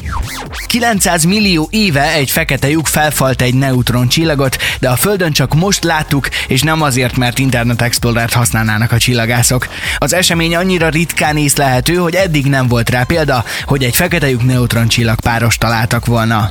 900 0.68 1.24
millió 1.24 1.68
éve 1.72 2.14
egy 2.14 2.32
fekete 2.32 2.70
lyuk 2.70 2.88
felfalt 2.88 3.42
egy 3.42 3.54
neutron 3.54 4.08
csillagot, 4.08 4.58
de 4.80 4.90
a 4.90 4.96
Földön 4.96 5.32
csak 5.32 5.54
most 5.54 5.84
láttuk, 5.84 6.30
és 6.48 6.62
nem 6.62 6.82
azért, 6.82 7.18
mert 7.18 7.40
Internet 7.40 7.82
Explorer-t 7.82 8.34
használnának 8.34 8.92
a 8.92 8.98
csillagászok. 8.98 9.68
Az 9.98 10.14
esemény 10.14 10.56
annyira 10.56 10.90
ritkán 10.90 11.38
észlelhető, 11.38 11.96
hogy 11.96 12.16
eddig 12.16 12.46
nem 12.46 12.68
volt 12.68 12.90
rá 12.90 13.04
példa, 13.04 13.44
hogy 13.64 13.84
egy 13.84 13.96
fekete 13.96 14.30
lyuk 14.30 14.46
neutron 14.46 14.88
csillag 14.88 15.20
páros 15.20 15.58
találtak 15.58 16.06
volna 16.06 16.29
volna. 16.30 16.50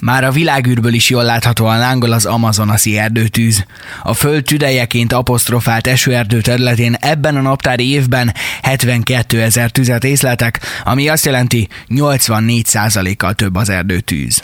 Már 0.00 0.24
a 0.24 0.30
világűrből 0.30 0.92
is 0.92 1.10
jól 1.10 1.24
láthatóan 1.24 1.78
lángol 1.78 2.12
az 2.12 2.24
amazonasi 2.24 2.98
erdőtűz. 2.98 3.64
A 4.02 4.14
föld 4.14 4.44
tüdejeként 4.44 5.12
apostrofált 5.12 5.86
esőerdő 5.86 6.40
területén 6.40 6.96
ebben 7.00 7.36
a 7.36 7.40
naptári 7.40 7.90
évben 7.90 8.34
72 8.62 9.42
ezer 9.42 9.70
tüzet 9.70 10.04
észleltek, 10.04 10.60
ami 10.84 11.08
azt 11.08 11.24
jelenti 11.24 11.68
84%-kal 11.88 13.34
több 13.34 13.56
az 13.56 13.68
erdőtűz. 13.68 14.42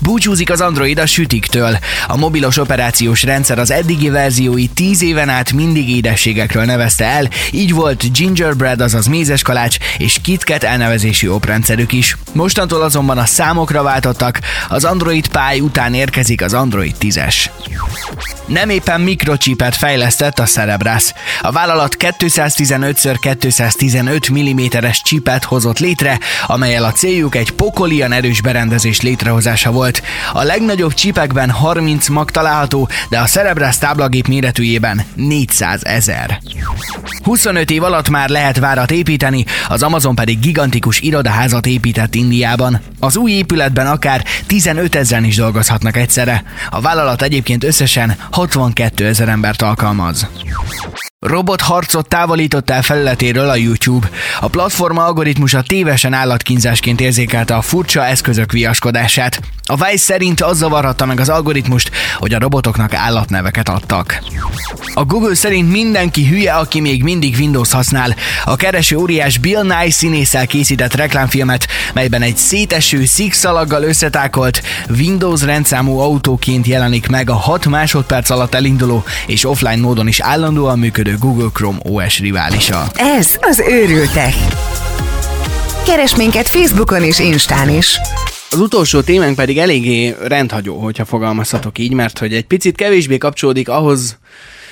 Búcsúzik 0.00 0.50
az 0.50 0.60
Android 0.60 0.98
a 0.98 1.06
sütiktől. 1.06 1.78
A 2.06 2.16
mobilos 2.16 2.56
operációs 2.56 3.22
rendszer 3.22 3.58
az 3.58 3.70
eddigi 3.70 4.08
verziói 4.08 4.66
10 4.66 5.02
éven 5.02 5.28
át 5.28 5.52
mindig 5.52 5.90
édességekről 5.90 6.64
nevezte 6.64 7.04
el, 7.04 7.28
így 7.50 7.72
volt 7.72 8.12
Gingerbread, 8.12 8.80
azaz 8.80 9.06
mézes 9.06 9.42
kalács, 9.42 9.76
és 9.98 10.18
KitKat 10.22 10.64
elnevezésű 10.64 11.28
oprendszerük 11.28 11.92
is. 11.92 12.16
Mostantól 12.32 12.82
azonban 12.82 13.18
a 13.18 13.24
számokra 13.62 13.90
váltottak, 13.90 14.40
az 14.68 14.84
Android 14.84 15.28
Pie 15.28 15.62
után 15.62 15.94
érkezik 15.94 16.42
az 16.42 16.54
Android 16.54 16.94
10-es. 17.00 17.34
Nem 18.46 18.70
éppen 18.70 19.00
mikrocsipet 19.00 19.76
fejlesztett 19.76 20.38
a 20.38 20.44
Cerebras. 20.44 21.12
A 21.40 21.52
vállalat 21.52 21.96
215x215 21.98 24.80
mm-es 24.80 25.02
csipet 25.02 25.44
hozott 25.44 25.78
létre, 25.78 26.18
amelyel 26.46 26.84
a 26.84 26.92
céljuk 26.92 27.34
egy 27.34 27.50
pokolian 27.50 28.12
erős 28.12 28.40
berendezés 28.40 29.00
létrehozása 29.00 29.70
volt. 29.70 30.02
A 30.32 30.42
legnagyobb 30.42 30.94
csipekben 30.94 31.50
30 31.50 32.08
mag 32.08 32.30
található, 32.30 32.88
de 33.08 33.18
a 33.18 33.26
Cerebras 33.26 33.78
táblagép 33.78 34.26
méretűjében 34.26 35.04
400 35.14 35.84
ezer. 35.84 36.40
25 37.22 37.70
év 37.70 37.82
alatt 37.82 38.08
már 38.08 38.28
lehet 38.28 38.58
várat 38.58 38.90
építeni, 38.90 39.44
az 39.68 39.82
Amazon 39.82 40.14
pedig 40.14 40.38
gigantikus 40.38 41.00
irodaházat 41.00 41.66
épített 41.66 42.14
Indiában. 42.14 42.80
Az 43.00 43.16
új 43.16 43.30
épületben 43.52 43.86
akár 43.86 44.24
15 44.46 44.94
ezeren 44.94 45.24
is 45.24 45.36
dolgozhatnak 45.36 45.96
egyszerre. 45.96 46.42
A 46.70 46.80
vállalat 46.80 47.22
egyébként 47.22 47.64
összesen 47.64 48.16
62 48.30 49.06
ezer 49.06 49.28
embert 49.28 49.62
alkalmaz. 49.62 50.26
Robotharcot 51.22 52.08
távolított 52.08 52.70
el 52.70 52.82
felületéről 52.82 53.48
a 53.48 53.56
YouTube. 53.56 54.10
A 54.40 54.48
platforma 54.48 55.04
algoritmusa 55.04 55.62
tévesen 55.62 56.12
állatkínzásként 56.12 57.00
érzékelte 57.00 57.54
a 57.54 57.60
furcsa 57.60 58.04
eszközök 58.04 58.52
viaskodását. 58.52 59.40
A 59.64 59.76
Vice 59.76 59.96
szerint 59.96 60.40
az 60.40 60.56
zavarhatta 60.56 61.06
meg 61.06 61.20
az 61.20 61.28
algoritmust, 61.28 61.90
hogy 62.18 62.34
a 62.34 62.38
robotoknak 62.38 62.94
állatneveket 62.94 63.68
adtak. 63.68 64.22
A 64.94 65.04
Google 65.04 65.34
szerint 65.34 65.70
mindenki 65.70 66.26
hülye, 66.26 66.52
aki 66.52 66.80
még 66.80 67.02
mindig 67.02 67.34
Windows 67.38 67.72
használ. 67.72 68.14
A 68.44 68.56
kereső 68.56 68.96
óriás 68.96 69.38
Bill 69.38 69.62
Nye 69.62 69.90
színésszel 69.90 70.46
készített 70.46 70.94
reklámfilmet, 70.94 71.66
melyben 71.94 72.22
egy 72.22 72.36
széteső 72.36 73.04
szikszalaggal 73.04 73.82
összetákolt 73.82 74.62
Windows 74.88 75.42
rendszámú 75.42 75.98
autóként 75.98 76.66
jelenik 76.66 77.08
meg 77.08 77.30
a 77.30 77.34
6 77.34 77.66
másodperc 77.66 78.30
alatt 78.30 78.54
elinduló 78.54 79.04
és 79.26 79.44
offline 79.44 79.80
módon 79.80 80.08
is 80.08 80.20
állandóan 80.20 80.78
működő 80.78 81.11
Google 81.18 81.48
Chrome 81.52 81.78
OS 81.82 82.18
riválisa. 82.18 82.90
Ez 82.94 83.36
az 83.40 83.62
őrültek. 83.68 84.34
Keres 85.86 86.16
minket 86.16 86.48
Facebookon 86.48 87.02
és 87.02 87.18
Instán 87.18 87.68
is. 87.68 88.00
Az 88.50 88.58
utolsó 88.58 89.00
témánk 89.00 89.36
pedig 89.36 89.58
eléggé 89.58 90.14
rendhagyó, 90.26 90.78
hogyha 90.78 91.04
fogalmazhatok 91.04 91.78
így, 91.78 91.92
mert 91.92 92.18
hogy 92.18 92.34
egy 92.34 92.46
picit 92.46 92.76
kevésbé 92.76 93.18
kapcsolódik 93.18 93.68
ahhoz, 93.68 94.18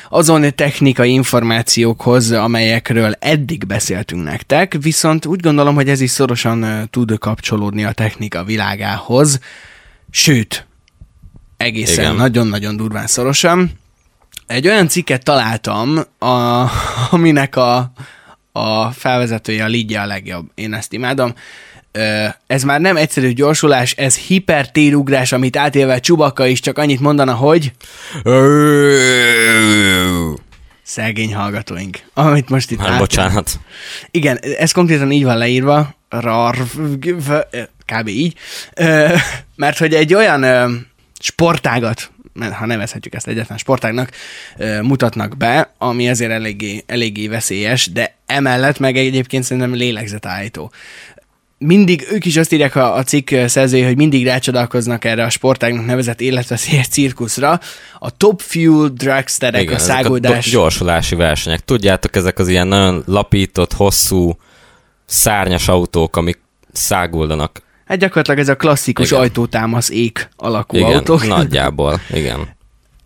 azon 0.09 0.55
technikai 0.55 1.12
információkhoz, 1.12 2.31
amelyekről 2.31 3.12
eddig 3.18 3.66
beszéltünk 3.66 4.24
nektek, 4.24 4.76
viszont 4.81 5.26
úgy 5.26 5.40
gondolom, 5.40 5.74
hogy 5.74 5.88
ez 5.88 6.00
is 6.00 6.11
szorosan 6.11 6.88
tud 6.90 7.18
kapcsolódni 7.18 7.85
a 7.85 7.92
technika 7.92 8.44
világához, 8.44 9.38
sőt, 10.11 10.66
egészen 11.57 12.14
nagyon-nagyon 12.14 12.76
durván 12.76 13.07
szorosan 13.07 13.79
egy 14.50 14.68
olyan 14.68 14.88
cikket 14.88 15.24
találtam, 15.24 16.00
a, 16.18 16.66
aminek 17.10 17.56
a, 17.56 17.92
a 18.52 18.90
felvezetője, 18.90 19.64
a 19.64 19.66
lidja 19.66 20.02
a 20.02 20.06
legjobb. 20.06 20.50
Én 20.54 20.74
ezt 20.74 20.92
imádom. 20.92 21.34
Ez 22.46 22.62
már 22.62 22.80
nem 22.80 22.96
egyszerű 22.96 23.32
gyorsulás, 23.32 23.92
ez 23.92 24.16
hipertérugrás, 24.16 25.32
amit 25.32 25.56
átélve 25.56 26.00
Csubaka 26.00 26.46
is 26.46 26.60
csak 26.60 26.78
annyit 26.78 27.00
mondana, 27.00 27.34
hogy... 27.34 27.72
Szegény 30.82 31.34
hallgatóink. 31.34 31.98
Amit 32.14 32.48
most 32.48 32.70
itt 32.70 32.80
Hát 32.80 32.98
bocsánat. 32.98 33.60
Igen, 34.10 34.38
ez 34.58 34.72
konkrétan 34.72 35.10
így 35.10 35.24
van 35.24 35.38
leírva, 35.38 35.94
kb. 37.86 38.08
így, 38.08 38.34
mert 39.56 39.78
hogy 39.78 39.94
egy 39.94 40.14
olyan 40.14 40.44
sportágat 41.18 42.10
ha 42.52 42.66
nevezhetjük 42.66 43.14
ezt 43.14 43.26
egyetlen 43.26 43.58
sportágnak, 43.58 44.10
mutatnak 44.82 45.36
be, 45.36 45.72
ami 45.78 46.08
azért 46.08 46.30
eléggé, 46.30 46.82
eléggé 46.86 47.28
veszélyes, 47.28 47.92
de 47.92 48.14
emellett 48.26 48.78
meg 48.78 48.96
egyébként 48.96 49.44
szerintem 49.44 49.74
lélegzetállító 49.74 50.72
mindig 51.64 52.06
ők 52.10 52.24
is 52.24 52.36
azt 52.36 52.52
írják 52.52 52.76
a, 52.76 52.94
a 52.94 53.02
cikk 53.02 53.34
szerzői, 53.46 53.82
hogy 53.82 53.96
mindig 53.96 54.24
rácsodálkoznak 54.24 55.04
erre 55.04 55.24
a 55.24 55.30
sportágnak 55.30 55.86
nevezett 55.86 56.20
életveszélyes 56.20 56.88
cirkuszra. 56.88 57.60
A 57.98 58.16
Top 58.16 58.40
Fuel 58.40 58.88
Dragsterek, 58.88 59.62
Igen, 59.62 59.74
a 59.74 59.78
száguldás... 59.78 60.46
A 60.46 60.50
gyorsulási 60.50 61.14
versenyek. 61.14 61.60
Tudjátok, 61.60 62.16
ezek 62.16 62.38
az 62.38 62.48
ilyen 62.48 62.66
nagyon 62.66 63.02
lapított, 63.06 63.72
hosszú, 63.72 64.36
szárnyas 65.06 65.68
autók, 65.68 66.16
amik 66.16 66.38
száguldanak 66.72 67.62
Hát 67.90 67.98
gyakorlatilag 67.98 68.38
ez 68.38 68.48
a 68.48 68.57
klasszikus 68.57 69.11
igen. 69.11 69.22
ajtótámasz 69.22 69.90
ék 69.90 70.29
alakú 70.37 70.76
igen, 70.76 70.94
autók. 70.94 71.26
nagyjából, 71.26 72.00
igen 72.11 72.59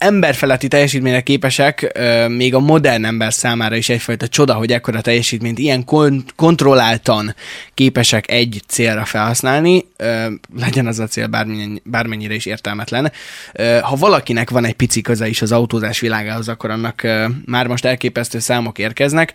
emberfeletti 0.04 0.68
teljesítményre 0.68 1.20
képesek, 1.20 1.98
még 2.28 2.54
a 2.54 2.58
modern 2.58 3.04
ember 3.04 3.32
számára 3.32 3.76
is 3.76 3.88
egyfajta 3.88 4.28
csoda, 4.28 4.54
hogy 4.54 4.72
ekkora 4.72 5.00
teljesítményt 5.00 5.58
ilyen 5.58 5.84
kon- 5.84 6.32
kontrolláltan 6.36 7.34
képesek 7.74 8.30
egy 8.30 8.62
célra 8.66 9.04
felhasználni, 9.04 9.86
legyen 10.56 10.86
az 10.86 10.98
a 10.98 11.06
cél 11.06 11.26
bármennyire, 11.84 12.34
is 12.34 12.46
értelmetlen. 12.46 13.12
Ha 13.82 13.96
valakinek 13.96 14.50
van 14.50 14.64
egy 14.64 14.74
pici 14.74 15.00
köze 15.00 15.28
is 15.28 15.42
az 15.42 15.52
autózás 15.52 16.00
világához, 16.00 16.48
akkor 16.48 16.70
annak 16.70 17.02
már 17.44 17.66
most 17.66 17.84
elképesztő 17.84 18.38
számok 18.38 18.78
érkeznek. 18.78 19.32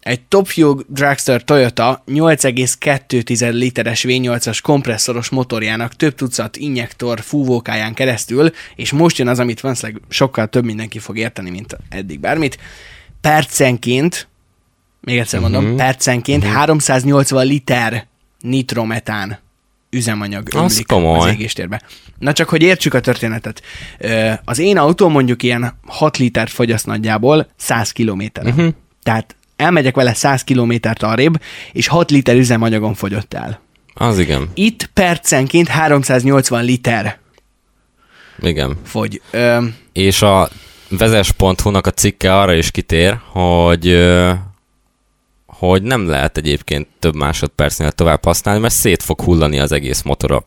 Egy 0.00 0.20
Top 0.20 0.46
Fuel 0.46 0.76
Dragster 0.86 1.44
Toyota 1.44 2.02
8,2 2.06 3.52
literes 3.52 4.04
V8-as 4.08 4.58
kompresszoros 4.62 5.28
motorjának 5.28 5.96
több 5.96 6.14
tucat 6.14 6.56
injektor 6.56 7.20
fúvókáján 7.20 7.94
keresztül, 7.94 8.50
és 8.76 8.92
most 8.92 9.18
jön 9.18 9.28
az, 9.28 9.38
amit 9.38 9.57
valószínűleg 9.60 10.02
sokkal 10.08 10.46
több 10.46 10.64
mindenki 10.64 10.98
fog 10.98 11.18
érteni, 11.18 11.50
mint 11.50 11.76
eddig 11.88 12.20
bármit, 12.20 12.58
percenként, 13.20 14.28
még 15.00 15.18
egyszer 15.18 15.40
mondom, 15.40 15.62
uh-huh. 15.64 15.78
percenként 15.78 16.42
uh-huh. 16.42 16.58
380 16.58 17.46
liter 17.46 18.06
nitrometán 18.40 19.38
üzemanyag 19.90 20.48
ömlik 20.54 20.92
az 20.92 21.26
égéstérbe. 21.26 21.82
Na 22.18 22.32
csak, 22.32 22.48
hogy 22.48 22.62
értsük 22.62 22.94
a 22.94 23.00
történetet. 23.00 23.62
Az 24.44 24.58
én 24.58 24.78
autó 24.78 25.08
mondjuk 25.08 25.42
ilyen 25.42 25.78
6 25.86 26.16
liter 26.16 26.48
fogyaszt 26.48 26.86
nagyjából 26.86 27.48
100 27.56 27.92
kilométeren. 27.92 28.52
Uh-huh. 28.52 28.74
Tehát 29.02 29.36
elmegyek 29.56 29.94
vele 29.94 30.14
100 30.14 30.44
kilométert 30.44 31.02
arrébb, 31.02 31.42
és 31.72 31.86
6 31.86 32.10
liter 32.10 32.36
üzemanyagon 32.36 32.94
fogyott 32.94 33.34
el. 33.34 33.60
Az 33.94 34.18
igen. 34.18 34.48
Itt 34.54 34.90
percenként 34.94 35.68
380 35.68 36.64
liter 36.64 37.18
igen. 38.40 38.76
fogy. 38.84 39.20
Ö... 39.30 39.64
És 39.92 40.22
a 40.22 40.48
vezes.hu-nak 40.88 41.86
a 41.86 41.90
cikke 41.90 42.38
arra 42.38 42.54
is 42.54 42.70
kitér, 42.70 43.18
hogy 43.24 44.06
hogy 45.46 45.82
nem 45.82 46.08
lehet 46.08 46.36
egyébként 46.36 46.86
több 46.98 47.14
másodpercnél 47.14 47.92
tovább 47.92 48.24
használni, 48.24 48.60
mert 48.60 48.74
szét 48.74 49.02
fog 49.02 49.20
hullani 49.20 49.58
az 49.58 49.72
egész 49.72 50.02
motor 50.02 50.32
a 50.32 50.44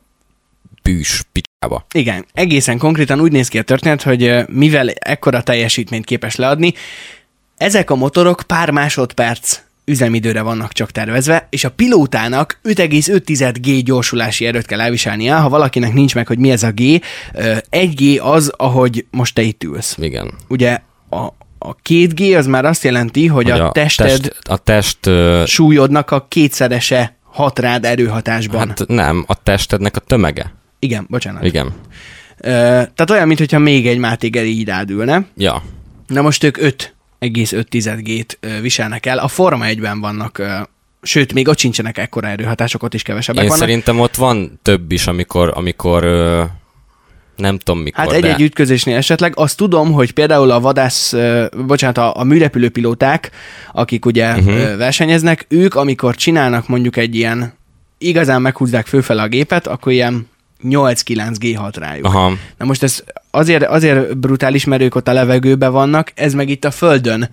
bűs 0.84 1.24
picsába. 1.32 1.86
Igen, 1.94 2.26
egészen 2.34 2.78
konkrétan 2.78 3.20
úgy 3.20 3.32
néz 3.32 3.48
ki 3.48 3.58
a 3.58 3.64
történet, 3.64 4.02
hogy 4.02 4.44
mivel 4.48 4.90
ekkora 4.90 5.44
teljesítményt 5.44 6.06
képes 6.06 6.36
leadni, 6.36 6.74
ezek 7.58 7.90
a 7.90 7.96
motorok 7.96 8.44
pár 8.48 8.70
másodperc 8.70 9.60
üzemidőre 9.86 10.42
vannak 10.42 10.74
csak 10.74 10.92
tervezve, 10.92 11.48
és 11.50 11.64
a 11.64 11.72
pilótának 11.72 12.60
5,5 12.64 13.56
G 13.62 13.84
gyorsulási 13.84 14.46
erőt 14.46 14.66
kell 14.66 14.82
elviselnie. 14.82 15.36
Ha 15.36 15.50
valakinek 15.50 15.94
nincs 15.94 16.16
meg, 16.16 16.28
hogy 16.28 16.38
mi 16.38 16.52
ez 16.52 16.64
a 16.64 16.72
G, 16.72 16.82
1 17.70 17.96
G 17.96 18.22
az, 18.22 18.52
ahogy 18.58 19.06
most 19.12 19.36
te 19.36 19.42
itt 19.42 19.64
ülsz. 19.64 19.98
Igen. 20.00 20.34
Ugye 20.48 20.80
a, 21.10 21.26
a 21.58 21.76
2G 21.90 22.38
az 22.38 22.46
már 22.46 22.66
azt 22.66 22.84
jelenti, 22.84 23.28
hogy, 23.28 23.50
hogy 23.50 23.60
a, 23.60 23.68
a 23.68 23.72
tested 23.72 24.22
test, 24.22 24.40
a 24.50 24.58
test 24.58 25.06
uh, 25.06 25.46
súlyodnak 25.46 26.12
a 26.12 26.26
kétszerese 26.28 27.16
hat 27.24 27.60
rád 27.60 27.86
erőhatásban. 27.86 28.68
Hát 28.68 28.88
nem, 28.88 29.24
a 29.28 29.44
testednek 29.44 29.96
a 29.96 30.00
tömege. 30.00 30.54
Igen, 30.80 31.06
bocsánat. 31.10 31.44
Igen. 31.44 31.66
Uh, 31.66 31.74
tehát 32.44 33.10
olyan, 33.10 33.28
mintha 33.28 33.60
még 33.60 33.88
egy 33.88 33.98
Máté 33.98 34.28
Geri 34.28 34.60
így 34.60 34.68
rád 34.68 34.90
ülne. 34.90 35.26
Ja. 35.38 35.64
Na 36.08 36.22
most 36.22 36.44
ők 36.44 36.58
5 36.58 36.96
5,5 37.26 38.00
G-t 38.04 38.40
viselnek 38.62 39.06
el. 39.06 39.18
A 39.18 39.28
Forma 39.28 39.66
1-ben 39.68 40.00
vannak 40.00 40.42
sőt, 41.02 41.34
még 41.34 41.48
ott 41.48 41.58
sincsenek 41.58 41.98
ekkora 41.98 42.28
erőhatások, 42.28 42.84
ott 42.84 42.94
is 42.94 43.04
kevesebbek 43.04 43.44
Én 43.44 43.50
vannak. 43.50 43.64
szerintem 43.64 44.00
ott 44.00 44.16
van 44.16 44.60
több 44.62 44.92
is, 44.92 45.08
amikor, 45.08 45.52
amikor 45.56 46.04
nem 47.36 47.58
tudom 47.58 47.82
mikor, 47.82 48.04
Hát 48.04 48.14
egy-egy 48.14 48.36
de 48.36 48.44
ütközésnél 48.44 48.96
esetleg. 48.96 49.34
Azt 49.36 49.58
tudom, 49.58 49.92
hogy 49.92 50.12
például 50.12 50.52
a 50.52 50.60
vadász, 50.60 51.14
bocsánat, 51.66 51.98
a, 51.98 52.20
a 52.20 52.24
műrepülőpilóták, 52.24 53.32
akik 53.72 54.06
ugye 54.06 54.34
uh-huh. 54.34 54.78
versenyeznek, 54.78 55.46
ők, 55.50 55.76
amikor 55.76 56.16
csinálnak 56.16 56.68
mondjuk 56.68 56.98
egy 56.98 57.16
ilyen, 57.16 57.54
igazán 57.98 58.42
meghúzzák 58.42 58.88
főfele 58.88 59.22
a 59.22 59.28
gépet, 59.28 59.68
akkor 59.68 59.92
ilyen 59.92 60.28
8-9 60.64 61.36
G6 61.40 61.74
rájuk. 61.76 62.06
Aha, 62.06 62.34
Na 62.58 62.66
most 62.66 62.84
ez 62.84 63.04
azért, 63.32 63.64
azért 63.64 64.18
brutális, 64.18 64.66
mert 64.66 64.82
ők 64.82 64.96
ott 64.96 65.08
a 65.08 65.14
levegőben 65.14 65.72
vannak, 65.72 66.12
ez 66.16 66.34
meg 66.34 66.50
itt 66.50 66.66
a 66.66 66.72
földön 66.72 67.30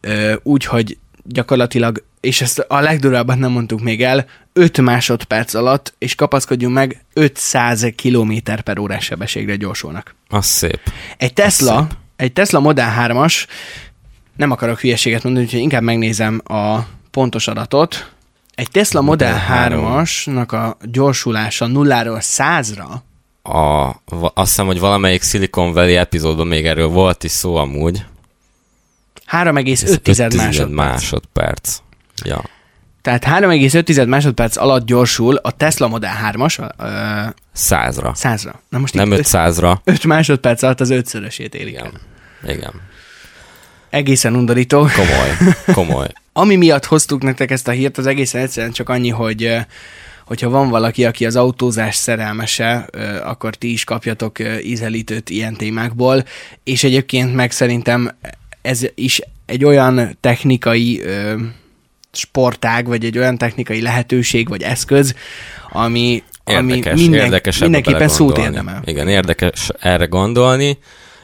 ö, 0.00 0.34
úgy, 0.42 0.64
hogy 0.64 0.98
gyakorlatilag, 1.24 2.04
és 2.20 2.40
ezt 2.40 2.58
a 2.58 2.80
legdurvábbat 2.80 3.38
nem 3.38 3.50
mondtuk 3.50 3.80
még 3.80 4.02
el, 4.02 4.26
5 4.52 4.80
másodperc 4.80 5.54
alatt, 5.54 5.94
és 5.98 6.14
kapaszkodjunk 6.14 6.74
meg, 6.74 7.04
500 7.12 7.86
km 8.02 8.32
per 8.64 8.78
órás 8.78 9.04
sebességre 9.04 9.56
gyorsulnak. 9.56 10.14
az 10.28 10.46
szép. 10.46 10.80
Egy 11.16 11.32
Tesla, 11.32 11.86
szép. 11.88 11.98
egy 12.16 12.32
Tesla 12.32 12.60
Model 12.60 12.94
3-as, 13.08 13.46
nem 14.36 14.50
akarok 14.50 14.80
hülyeséget 14.80 15.22
mondani, 15.22 15.44
úgyhogy 15.44 15.60
inkább 15.60 15.82
megnézem 15.82 16.40
a 16.44 16.78
pontos 17.10 17.48
adatot. 17.48 18.12
Egy 18.58 18.70
Tesla 18.70 19.00
Model 19.00 19.32
Model 19.32 19.70
3-asnak 19.70 20.48
a 20.48 20.76
gyorsulása 20.82 21.66
nulláról 21.66 22.18
100-ra 22.20 22.86
A, 23.42 23.88
azt 24.34 24.48
hiszem, 24.48 24.66
hogy 24.66 24.78
valamelyik 24.78 25.22
Silicon 25.22 25.72
Valley 25.72 25.96
epizódban 25.96 26.46
még 26.46 26.66
erről 26.66 26.88
volt 26.88 27.24
is 27.24 27.30
szó 27.30 27.56
amúgy. 27.56 28.04
3,5 29.30 30.18
5 30.18 30.34
másodperc. 30.36 30.74
másodperc. 30.74 31.78
Ja. 32.24 32.44
Tehát 33.02 33.24
3,5 33.24 34.08
másodperc 34.08 34.56
alatt 34.56 34.86
gyorsul 34.86 35.36
a 35.36 35.50
Tesla 35.50 35.88
Model 35.88 36.12
3-as 36.32 36.70
ö, 36.78 37.28
Százra. 37.52 38.12
100-ra. 38.14 38.52
Na 38.68 38.78
most 38.78 38.94
Nem 38.94 39.12
itt 39.12 39.18
500-ra. 39.18 39.76
5 39.84 40.04
másodperc 40.04 40.62
alatt 40.62 40.80
az 40.80 40.90
ötszörösét 40.90 41.54
érik 41.54 41.76
el. 41.76 41.90
Igen. 42.46 42.72
Egészen 43.90 44.36
undorító. 44.36 44.78
Komoly. 44.78 45.54
Komoly. 45.72 46.08
Ami 46.32 46.56
miatt 46.56 46.84
hoztuk 46.84 47.22
nektek 47.22 47.50
ezt 47.50 47.68
a 47.68 47.70
hírt, 47.70 47.98
az 47.98 48.06
egészen 48.06 48.40
egyszerűen 48.40 48.72
csak 48.72 48.88
annyi, 48.88 49.08
hogy 49.08 49.56
hogyha 50.24 50.48
van 50.48 50.68
valaki, 50.68 51.04
aki 51.04 51.26
az 51.26 51.36
autózás 51.36 51.94
szerelmese, 51.94 52.88
akkor 53.24 53.54
ti 53.54 53.72
is 53.72 53.84
kapjatok 53.84 54.38
ízelítőt 54.62 55.30
ilyen 55.30 55.54
témákból, 55.54 56.24
és 56.64 56.84
egyébként 56.84 57.34
meg 57.34 57.50
szerintem 57.50 58.16
ez 58.62 58.82
is 58.94 59.20
egy 59.46 59.64
olyan 59.64 60.16
technikai 60.20 61.02
sportág, 62.12 62.86
vagy 62.86 63.04
egy 63.04 63.18
olyan 63.18 63.38
technikai 63.38 63.82
lehetőség, 63.82 64.48
vagy 64.48 64.62
eszköz, 64.62 65.14
ami, 65.70 66.22
ami 66.44 66.72
Érdekes, 66.72 67.00
minden, 67.00 67.24
érdekes 67.24 67.56
ebbe 67.56 67.64
mindenképpen 67.64 68.08
szót 68.08 68.38
érdemel. 68.38 68.82
Igen, 68.84 69.08
érdekes 69.08 69.68
erre 69.80 70.04
gondolni. 70.04 70.78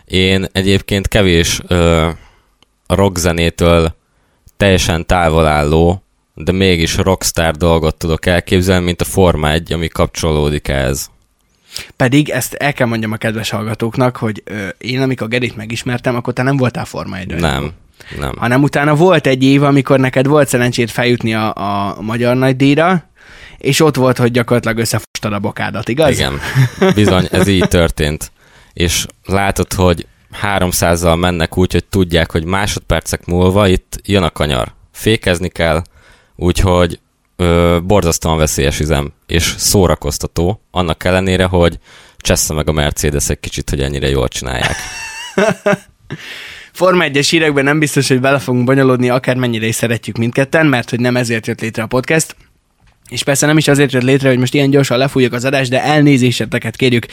Én 0.05 0.47
egyébként 0.53 1.09
kevés 1.09 1.61
ö, 1.67 2.09
rockzenétől 2.87 3.95
teljesen 4.57 5.07
távol 5.07 5.47
álló, 5.47 6.03
de 6.35 6.53
mégis 6.53 6.97
rockstar 6.97 7.55
dolgot 7.55 7.97
tudok 7.97 8.27
elképzelni, 8.27 8.85
mint 8.85 9.01
a 9.01 9.05
Forma 9.05 9.51
1, 9.51 9.73
ami 9.73 9.89
kapcsolódik 9.89 10.69
ehhez. 10.69 11.11
Pedig 11.97 12.29
ezt 12.29 12.55
el 12.55 12.73
kell 12.73 12.87
mondjam 12.87 13.13
a 13.13 13.17
kedves 13.17 13.51
hallgatóknak, 13.51 14.17
hogy 14.17 14.43
ö, 14.45 14.69
én 14.79 15.03
amikor 15.03 15.29
Gerit 15.29 15.57
megismertem, 15.57 16.17
akkor 16.17 16.33
te 16.33 16.43
nem 16.43 16.57
voltál 16.57 16.85
Forma 16.85 17.17
1 17.17 17.27
Nem, 17.27 17.73
nem. 18.19 18.35
hanem 18.39 18.63
utána 18.63 18.95
volt 18.95 19.27
egy 19.27 19.45
év, 19.45 19.63
amikor 19.63 20.01
neked 20.01 20.27
volt 20.27 20.49
szerencsét 20.49 20.91
feljutni 20.91 21.35
a, 21.35 21.55
a 21.55 22.01
magyar 22.01 22.37
nagydíjra, 22.37 23.05
és 23.59 23.81
ott 23.81 23.97
volt, 23.97 24.19
hogy 24.19 24.31
gyakorlatilag 24.31 24.79
összefostad 24.79 25.33
a 25.33 25.39
bokádat, 25.39 25.89
igaz? 25.89 26.11
Igen, 26.11 26.41
bizony, 26.95 27.29
ez 27.31 27.49
így 27.49 27.69
történt. 27.69 28.33
És 28.73 29.07
látod, 29.25 29.73
hogy 29.73 30.07
300-zal 30.43 31.19
mennek 31.19 31.57
úgy, 31.57 31.73
hogy 31.73 31.85
tudják, 31.85 32.31
hogy 32.31 32.45
másodpercek 32.45 33.25
múlva 33.27 33.69
itt 33.69 34.01
jön 34.05 34.23
a 34.23 34.31
kanyar. 34.31 34.75
Fékezni 34.93 35.49
kell, 35.49 35.83
úgyhogy 36.37 37.01
ö, 37.37 37.79
borzasztóan 37.85 38.39
veszélyes 38.39 38.81
üzem, 38.81 39.13
és 39.27 39.55
szórakoztató, 39.57 40.61
annak 40.71 41.05
ellenére, 41.05 41.45
hogy 41.45 41.79
csessze 42.17 42.55
meg 42.55 42.69
a 42.69 42.73
Mercedes 42.73 43.29
egy 43.29 43.41
kicsit, 43.41 43.71
hogy 43.71 43.81
ennyire 43.81 44.09
jól 44.09 44.29
csinálják. 44.29 44.77
Forma 46.73 47.05
1-es 47.07 47.27
hírekben 47.31 47.65
nem 47.65 47.79
biztos, 47.79 48.09
hogy 48.09 48.21
bele 48.21 48.39
fogunk 48.39 48.65
bonyolódni, 48.65 49.09
akármennyire 49.09 49.67
is 49.67 49.75
szeretjük 49.75 50.17
mindketten, 50.17 50.67
mert 50.67 50.91
hogy 50.91 51.01
nem 51.01 51.17
ezért 51.17 51.47
jött 51.47 51.61
létre 51.61 51.83
a 51.83 51.87
podcast. 51.87 52.37
És 53.09 53.23
persze 53.23 53.47
nem 53.47 53.57
is 53.57 53.69
azért 53.69 53.93
jött 53.93 54.03
létre, 54.03 54.29
hogy 54.29 54.39
most 54.39 54.55
ilyen 54.55 54.71
gyorsan 54.71 54.99
lefújjuk 54.99 55.33
az 55.33 55.45
adást, 55.45 55.71
de 55.71 55.83
elnézéseteket 55.83 56.77
kérjük, 56.77 57.07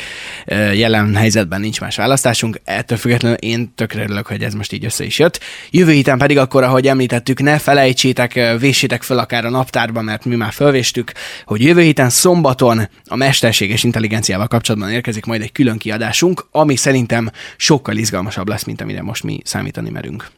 jelen 0.73 1.15
helyzetben 1.15 1.62
nincs 1.62 1.82
más 1.82 1.95
választásunk, 1.95 2.62
ettől 2.63 2.97
függetlenül 2.97 3.38
én 3.38 3.73
tökre 3.75 4.04
örülök, 4.04 4.27
hogy 4.27 4.43
ez 4.43 4.54
most 4.54 4.71
így 4.71 4.86
össze 4.86 5.04
is 5.04 5.19
jött. 5.19 5.39
Jövő 5.71 5.91
héten 5.91 6.17
pedig 6.17 6.38
akkor, 6.38 6.63
ahogy 6.63 6.88
említettük, 6.88 7.41
ne 7.41 7.58
felejtsétek, 7.58 8.39
véssétek 8.60 9.04
föl 9.04 9.17
akár 9.17 9.45
a 9.45 9.49
naptárba, 9.49 10.01
mert 10.01 10.25
mi 10.25 10.36
már 10.36 10.51
fölvéstük, 10.51 11.12
hogy 11.45 11.62
jövő 11.62 11.82
héten 11.82 12.10
szombaton 12.10 12.89
a 13.06 13.15
mesterséges 13.15 13.84
intelligenciával 13.84 14.47
kapcsolatban 14.47 14.91
érkezik 14.91 15.25
majd 15.25 15.41
egy 15.41 15.51
külön 15.51 15.77
kiadásunk, 15.77 16.45
ami 16.51 16.75
szerintem 16.75 17.32
sokkal 17.58 17.97
izgalmasabb 17.97 18.47
lesz, 18.47 18.63
mint 18.63 18.82
amire 18.82 19.01
most 19.01 19.23
mi 19.23 19.39
számítani 19.43 19.89
merünk. 19.89 20.30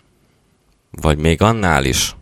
Vagy 0.91 1.17
még 1.17 1.41
annál 1.41 1.85
is. 1.85 2.15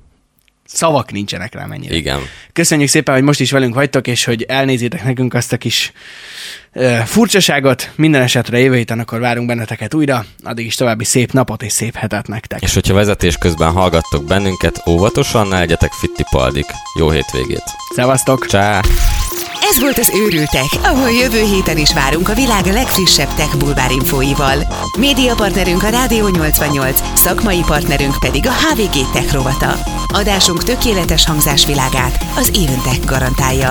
Szavak 0.74 1.12
nincsenek 1.12 1.54
rá 1.54 1.66
mennyire. 1.66 1.96
Igen. 1.96 2.20
Köszönjük 2.54 2.90
szépen, 2.90 3.14
hogy 3.14 3.24
most 3.24 3.40
is 3.40 3.52
velünk 3.52 3.74
vagytok, 3.74 4.08
és 4.08 4.24
hogy 4.24 4.42
elnézitek 4.42 5.04
nekünk 5.04 5.34
azt 5.34 5.54
a 5.54 5.58
kis 5.58 5.92
furcsaságot. 7.06 7.92
Minden 7.96 8.22
esetre 8.22 8.60
jövő 8.60 8.76
héten 8.76 9.00
akkor 9.00 9.20
várunk 9.20 9.48
benneteket 9.48 9.94
újra. 9.94 10.26
Addig 10.44 10.66
is 10.66 10.76
további 10.76 11.04
szép 11.04 11.32
napot 11.32 11.64
és 11.64 11.72
szép 11.72 11.96
hetet 11.96 12.28
nektek. 12.28 12.62
És 12.62 12.74
hogyha 12.74 12.94
vezetés 12.94 13.38
közben 13.38 13.72
hallgattok 13.72 14.24
bennünket, 14.24 14.84
óvatosan, 14.88 15.48
ne 15.48 15.60
legyetek 15.60 15.92
fittipaldik. 15.92 16.66
Jó 17.00 17.10
hétvégét. 17.10 17.64
Szevasztok! 17.96 18.46
Csá! 18.46 18.82
Ez 19.70 19.80
volt 19.80 19.98
az 19.98 20.12
Őrültek, 20.16 20.66
ahol 20.84 21.10
jövő 21.10 21.44
héten 21.44 21.78
is 21.78 21.94
várunk 21.94 22.30
a 22.30 22.34
világ 22.34 22.66
legfrissebb 22.66 23.34
tech 23.36 23.58
bulvár 23.58 23.92
infóival. 23.92 24.58
Média 25.00 25.36
partnerünk 25.36 25.84
a 25.84 25.90
Rádió 25.90 26.28
88, 26.28 27.02
szakmai 27.14 27.62
partnerünk 27.68 28.20
pedig 28.20 28.48
a 28.48 28.52
HVG 28.52 29.12
Tech 29.14 29.34
rovata. 29.34 29.76
Adásunk 30.08 30.64
tökéletes 30.64 31.26
hangzásvilágát 31.26 32.26
az 32.36 32.52
Éventech 32.56 33.06
garantálja. 33.06 33.70